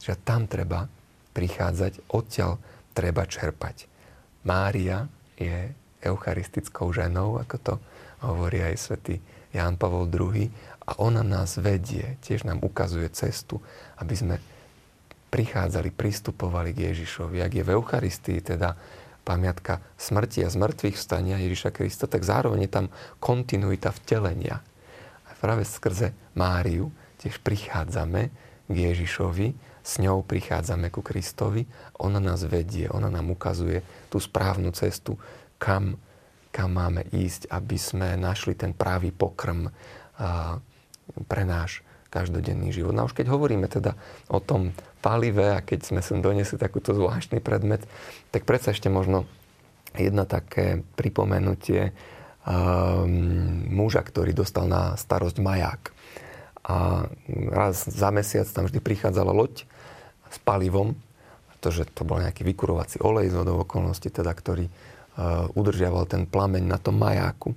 Že 0.04 0.14
tam 0.28 0.48
treba 0.52 0.92
prichádzať, 1.32 2.12
odtiaľ 2.12 2.60
treba 2.92 3.24
čerpať. 3.24 3.88
Mária 4.44 5.08
je 5.40 5.72
eucharistickou 6.04 6.92
ženou, 6.92 7.40
ako 7.42 7.56
to 7.60 7.74
hovorí 8.24 8.64
aj 8.64 8.76
svätý 8.80 9.20
Ján 9.56 9.80
Pavol 9.80 10.06
II 10.08 10.52
a 10.86 10.92
ona 11.02 11.26
nás 11.26 11.58
vedie, 11.58 12.18
tiež 12.22 12.46
nám 12.46 12.62
ukazuje 12.62 13.10
cestu, 13.14 13.62
aby 13.98 14.14
sme 14.18 14.36
prichádzali, 15.30 15.94
pristupovali 15.94 16.74
k 16.74 16.90
Ježišovi. 16.94 17.42
Ak 17.42 17.54
je 17.54 17.64
v 17.66 17.74
Eucharistii 17.78 18.42
teda 18.42 18.74
pamiatka 19.22 19.78
smrti 19.94 20.42
a 20.42 20.50
zmrtvých 20.50 20.98
vstania 20.98 21.38
Ježiša 21.38 21.70
Krista, 21.70 22.10
tak 22.10 22.26
zároveň 22.26 22.66
je 22.66 22.72
tam 22.74 22.86
kontinuita 23.22 23.94
vtelenia. 23.94 24.66
A 25.30 25.32
práve 25.38 25.70
skrze 25.70 26.18
Máriu 26.34 26.90
tiež 27.22 27.38
prichádzame 27.46 28.34
k 28.66 28.76
Ježišovi, 28.76 29.54
s 29.86 29.94
ňou 30.02 30.26
prichádzame 30.26 30.90
ku 30.90 31.06
Kristovi, 31.06 31.66
ona 32.02 32.18
nás 32.18 32.46
vedie, 32.46 32.90
ona 32.90 33.10
nám 33.10 33.30
ukazuje 33.34 33.82
tú 34.10 34.18
správnu 34.18 34.74
cestu, 34.74 35.18
kam, 35.60 36.00
kam 36.50 36.70
máme 36.74 37.06
ísť, 37.14 37.52
aby 37.52 37.78
sme 37.78 38.16
našli 38.18 38.58
ten 38.58 38.74
pravý 38.74 39.14
pokrm, 39.14 39.70
pre 41.26 41.44
náš 41.48 41.82
každodenný 42.10 42.74
život. 42.74 42.94
No 42.94 43.06
a 43.06 43.08
už 43.10 43.14
keď 43.14 43.30
hovoríme 43.30 43.70
teda 43.70 43.94
o 44.34 44.42
tom 44.42 44.74
palive 45.00 45.54
a 45.54 45.62
keď 45.62 45.94
sme 45.94 46.02
sem 46.02 46.20
donesli 46.20 46.58
takúto 46.58 46.92
zvláštny 46.92 47.40
predmet, 47.40 47.86
tak 48.34 48.50
predsa 48.50 48.74
ešte 48.74 48.90
možno 48.90 49.30
jedna 49.94 50.26
také 50.26 50.82
pripomenutie 50.98 51.94
um, 52.46 53.66
muža, 53.70 54.02
ktorý 54.02 54.34
dostal 54.34 54.66
na 54.66 54.98
starosť 54.98 55.38
maják. 55.38 55.94
A 56.66 57.08
raz 57.50 57.86
za 57.86 58.10
mesiac 58.14 58.46
tam 58.50 58.70
vždy 58.70 58.82
prichádzala 58.82 59.34
loď 59.34 59.66
s 60.30 60.38
palivom, 60.42 60.98
pretože 61.54 61.90
to 61.94 62.06
bol 62.06 62.22
nejaký 62.22 62.46
vykurovací 62.46 63.02
olej 63.02 63.34
z 63.34 63.38
okolností, 63.42 64.10
teda, 64.14 64.34
ktorý 64.34 64.70
udržiaval 65.56 66.06
ten 66.06 66.28
plameň 66.28 66.64
na 66.68 66.78
tom 66.78 67.00
majáku. 67.00 67.56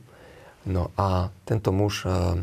No 0.63 0.95
a 0.95 1.29
tento 1.43 1.75
muž 1.75 2.07
uh, 2.07 2.39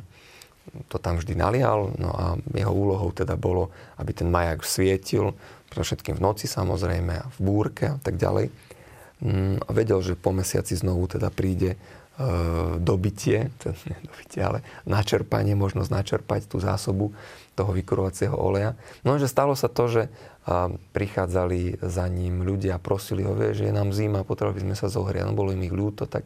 to 0.87 0.97
tam 1.01 1.17
vždy 1.17 1.33
nalial, 1.33 1.89
no 1.97 2.09
a 2.13 2.25
jeho 2.53 2.73
úlohou 2.73 3.09
teda 3.11 3.33
bolo, 3.33 3.73
aby 3.97 4.11
ten 4.13 4.29
majak 4.29 4.61
svietil, 4.61 5.33
pre 5.69 5.85
všetkým 5.85 6.17
v 6.17 6.23
noci 6.23 6.45
samozrejme, 6.49 7.13
v 7.13 7.39
búrke 7.41 7.85
a 7.93 7.97
tak 8.01 8.17
ďalej. 8.17 8.49
Mm, 9.21 9.61
a 9.61 9.69
vedel, 9.75 9.99
že 10.01 10.17
po 10.17 10.33
mesiaci 10.33 10.73
znovu 10.73 11.05
teda 11.05 11.29
príde 11.29 11.75
e, 11.75 11.77
dobitie, 12.81 13.51
teda 13.61 13.77
dobitie, 14.01 14.41
ale 14.41 14.59
načerpanie, 14.89 15.53
možnosť 15.53 15.89
načerpať 15.93 16.49
tú 16.49 16.57
zásobu 16.57 17.13
toho 17.53 17.71
vykurovacieho 17.75 18.33
oleja. 18.33 18.73
No 19.05 19.19
že 19.19 19.29
stalo 19.29 19.53
sa 19.53 19.67
to, 19.69 19.85
že 19.91 20.03
a, 20.49 20.73
prichádzali 20.73 21.77
za 21.85 22.09
ním 22.09 22.41
ľudia 22.41 22.81
a 22.81 22.81
prosili 22.81 23.21
ho, 23.21 23.37
vie, 23.37 23.53
že 23.53 23.69
je 23.69 23.73
nám 23.73 23.93
zima, 23.93 24.25
potrebovali 24.25 24.57
by 24.57 24.65
sme 24.65 24.75
sa 24.75 24.89
zohriať. 24.89 25.29
No 25.29 25.37
bolo 25.37 25.53
im 25.53 25.61
ich 25.61 25.73
ľúto, 25.73 26.09
tak 26.09 26.25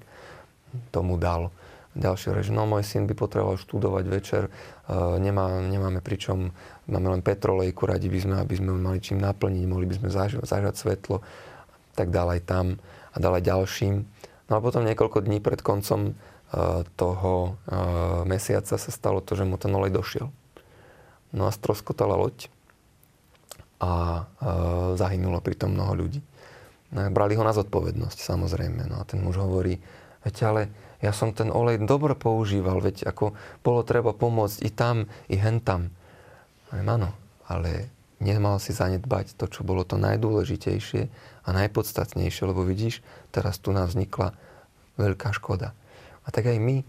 tomu 0.96 1.20
dal 1.20 1.52
ďalšie 1.94 2.34
reč, 2.34 2.50
no 2.50 2.66
môj 2.66 2.82
syn 2.82 3.06
by 3.06 3.14
potreboval 3.14 3.62
študovať 3.62 4.06
večer, 4.10 4.44
uh, 4.50 5.18
nemá, 5.22 5.62
nemáme 5.62 6.02
pričom, 6.02 6.50
máme 6.90 7.08
len 7.14 7.22
petrolejku, 7.22 7.86
radi 7.86 8.10
by 8.10 8.20
sme, 8.20 8.36
aby 8.42 8.54
sme 8.58 8.74
mali 8.74 8.98
čím 8.98 9.22
naplniť, 9.22 9.64
mohli 9.70 9.86
by 9.86 9.96
sme 10.02 10.10
zažať, 10.10 10.42
zažať 10.42 10.74
svetlo, 10.74 11.22
tak 11.94 12.10
dal 12.10 12.34
aj 12.34 12.42
tam 12.50 12.66
a 13.14 13.18
dal 13.22 13.38
aj 13.38 13.46
ďalším. 13.46 14.10
No 14.50 14.54
a 14.58 14.64
potom 14.64 14.82
niekoľko 14.90 15.22
dní 15.22 15.38
pred 15.38 15.62
koncom 15.62 16.14
uh, 16.14 16.82
toho 16.98 17.62
uh, 17.70 18.26
mesiaca 18.26 18.74
sa 18.74 18.90
stalo 18.90 19.22
to, 19.22 19.38
že 19.38 19.46
mu 19.46 19.62
ten 19.62 19.70
olej 19.70 19.94
došiel. 19.94 20.34
No 21.30 21.46
a 21.46 21.54
stroskotala 21.54 22.18
loď 22.18 22.50
a 23.84 24.24
zahynulo 24.96 25.44
pritom 25.44 25.76
mnoho 25.76 25.92
ľudí. 26.00 26.24
No, 26.96 27.04
brali 27.12 27.36
ho 27.36 27.44
na 27.44 27.52
zodpovednosť, 27.52 28.24
samozrejme. 28.24 28.88
No 28.88 29.02
a 29.02 29.04
ten 29.04 29.20
muž 29.20 29.42
hovorí, 29.42 29.82
veď 30.24 30.36
ale 30.48 30.62
ja 31.04 31.12
som 31.12 31.36
ten 31.36 31.52
olej 31.52 31.84
dobre 31.84 32.16
používal, 32.16 32.80
veď 32.80 33.12
ako 33.12 33.36
bolo 33.60 33.84
treba 33.84 34.16
pomôcť 34.16 34.64
i 34.64 34.72
tam, 34.72 35.12
i 35.28 35.36
hen 35.36 35.60
tam. 35.60 35.92
Áno, 36.72 37.12
ale 37.50 37.92
nemal 38.24 38.62
si 38.64 38.72
zanedbať 38.72 39.36
to, 39.36 39.52
čo 39.52 39.68
bolo 39.68 39.84
to 39.84 40.00
najdôležitejšie 40.00 41.02
a 41.44 41.50
najpodstatnejšie, 41.52 42.48
lebo 42.48 42.64
vidíš, 42.64 43.04
teraz 43.36 43.60
tu 43.60 43.76
nám 43.76 43.92
vznikla 43.92 44.32
veľká 44.96 45.36
škoda. 45.36 45.76
A 46.24 46.32
tak 46.32 46.48
aj 46.48 46.56
my, 46.62 46.88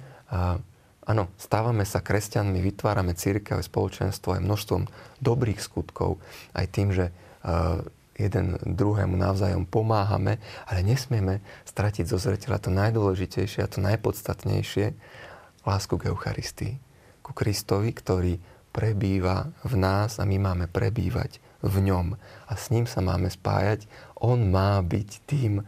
áno, 1.04 1.30
stávame 1.36 1.84
sa 1.84 2.00
kresťanmi, 2.00 2.58
vytvárame 2.60 3.16
církev, 3.16 3.60
spoločenstvo 3.60 4.36
aj 4.36 4.44
množstvom 4.44 4.82
dobrých 5.20 5.60
skutkov, 5.60 6.20
aj 6.56 6.66
tým, 6.72 6.88
že 6.92 7.12
a, 7.44 7.80
jeden 8.14 8.56
druhému 8.62 9.18
navzájom 9.18 9.66
pomáhame, 9.66 10.38
ale 10.70 10.80
nesmieme 10.86 11.42
stratiť 11.66 12.06
zo 12.06 12.18
zreteľa 12.18 12.58
to 12.62 12.70
najdôležitejšie 12.70 13.60
a 13.66 13.70
to 13.70 13.82
najpodstatnejšie, 13.82 14.94
lásku 15.66 15.94
k 15.98 16.08
Eucharistii, 16.12 16.78
ku 17.24 17.32
Kristovi, 17.32 17.90
ktorý 17.90 18.38
prebýva 18.74 19.50
v 19.62 19.74
nás 19.78 20.18
a 20.18 20.26
my 20.26 20.36
máme 20.38 20.66
prebývať 20.66 21.38
v 21.64 21.88
ňom. 21.88 22.18
A 22.50 22.52
s 22.58 22.68
ním 22.68 22.84
sa 22.84 23.00
máme 23.00 23.32
spájať. 23.32 23.88
On 24.20 24.36
má 24.36 24.82
byť 24.84 25.08
tým 25.24 25.64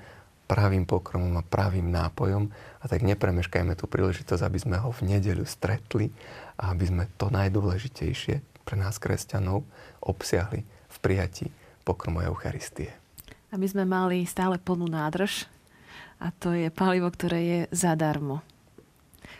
pravým 0.47 0.87
pokromom 0.87 1.35
a 1.37 1.45
pravým 1.45 1.91
nápojom. 1.91 2.49
A 2.81 2.85
tak 2.87 3.03
nepremeškajme 3.03 3.75
tú 3.75 3.91
príležitosť, 3.91 4.43
aby 4.47 4.59
sme 4.63 4.77
ho 4.79 4.95
v 4.95 5.11
nedeľu 5.11 5.45
stretli 5.45 6.15
a 6.57 6.73
aby 6.73 6.85
sme 6.87 7.05
to 7.19 7.29
najdôležitejšie 7.29 8.65
pre 8.67 8.77
nás 8.79 8.99
kresťanov 8.99 9.67
obsiahli 10.03 10.63
v 10.67 10.97
prijatí 11.03 11.47
pokromu 11.87 12.23
Eucharistie. 12.23 12.91
Aby 13.55 13.71
sme 13.71 13.87
mali 13.87 14.27
stále 14.27 14.59
plnú 14.59 14.91
nádrž 14.91 15.47
a 16.19 16.35
to 16.35 16.51
je 16.51 16.73
palivo, 16.73 17.07
ktoré 17.07 17.39
je 17.43 17.61
zadarmo. 17.71 18.43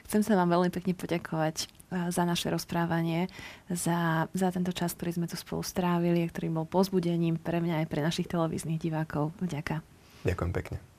Chcem 0.07 0.23
sa 0.23 0.39
vám 0.39 0.55
veľmi 0.55 0.71
pekne 0.71 0.95
poďakovať 0.95 1.67
eh, 1.67 1.67
za 2.15 2.23
naše 2.23 2.47
rozprávanie, 2.51 3.27
za, 3.67 4.31
za 4.31 4.49
tento 4.55 4.71
čas, 4.71 4.95
ktorý 4.95 5.19
sme 5.19 5.27
tu 5.27 5.35
spolu 5.35 5.67
strávili 5.67 6.23
a 6.23 6.31
ktorý 6.31 6.63
bol 6.63 6.67
pozbudením 6.67 7.39
pre 7.39 7.59
mňa 7.59 7.83
aj 7.83 7.87
pre 7.91 8.01
našich 8.07 8.31
televíznych 8.31 8.79
divákov. 8.79 9.35
Ďakujem. 9.43 9.83
Ďakujem 10.27 10.53
pekne. 10.55 10.96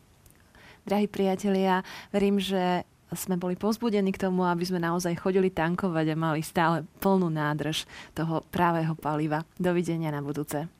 Drahí 0.88 1.12
priatelia, 1.12 1.84
verím, 2.16 2.40
že 2.40 2.88
sme 3.12 3.36
boli 3.36 3.60
pozbudení 3.60 4.16
k 4.16 4.24
tomu, 4.24 4.48
aby 4.48 4.64
sme 4.64 4.80
naozaj 4.80 5.20
chodili 5.20 5.52
tankovať 5.52 6.16
a 6.16 6.16
mali 6.16 6.40
stále 6.40 6.88
plnú 7.04 7.28
nádrž 7.28 7.84
toho 8.16 8.40
pravého 8.48 8.96
paliva. 8.96 9.44
Dovidenia 9.60 10.16
na 10.16 10.24
budúce. 10.24 10.77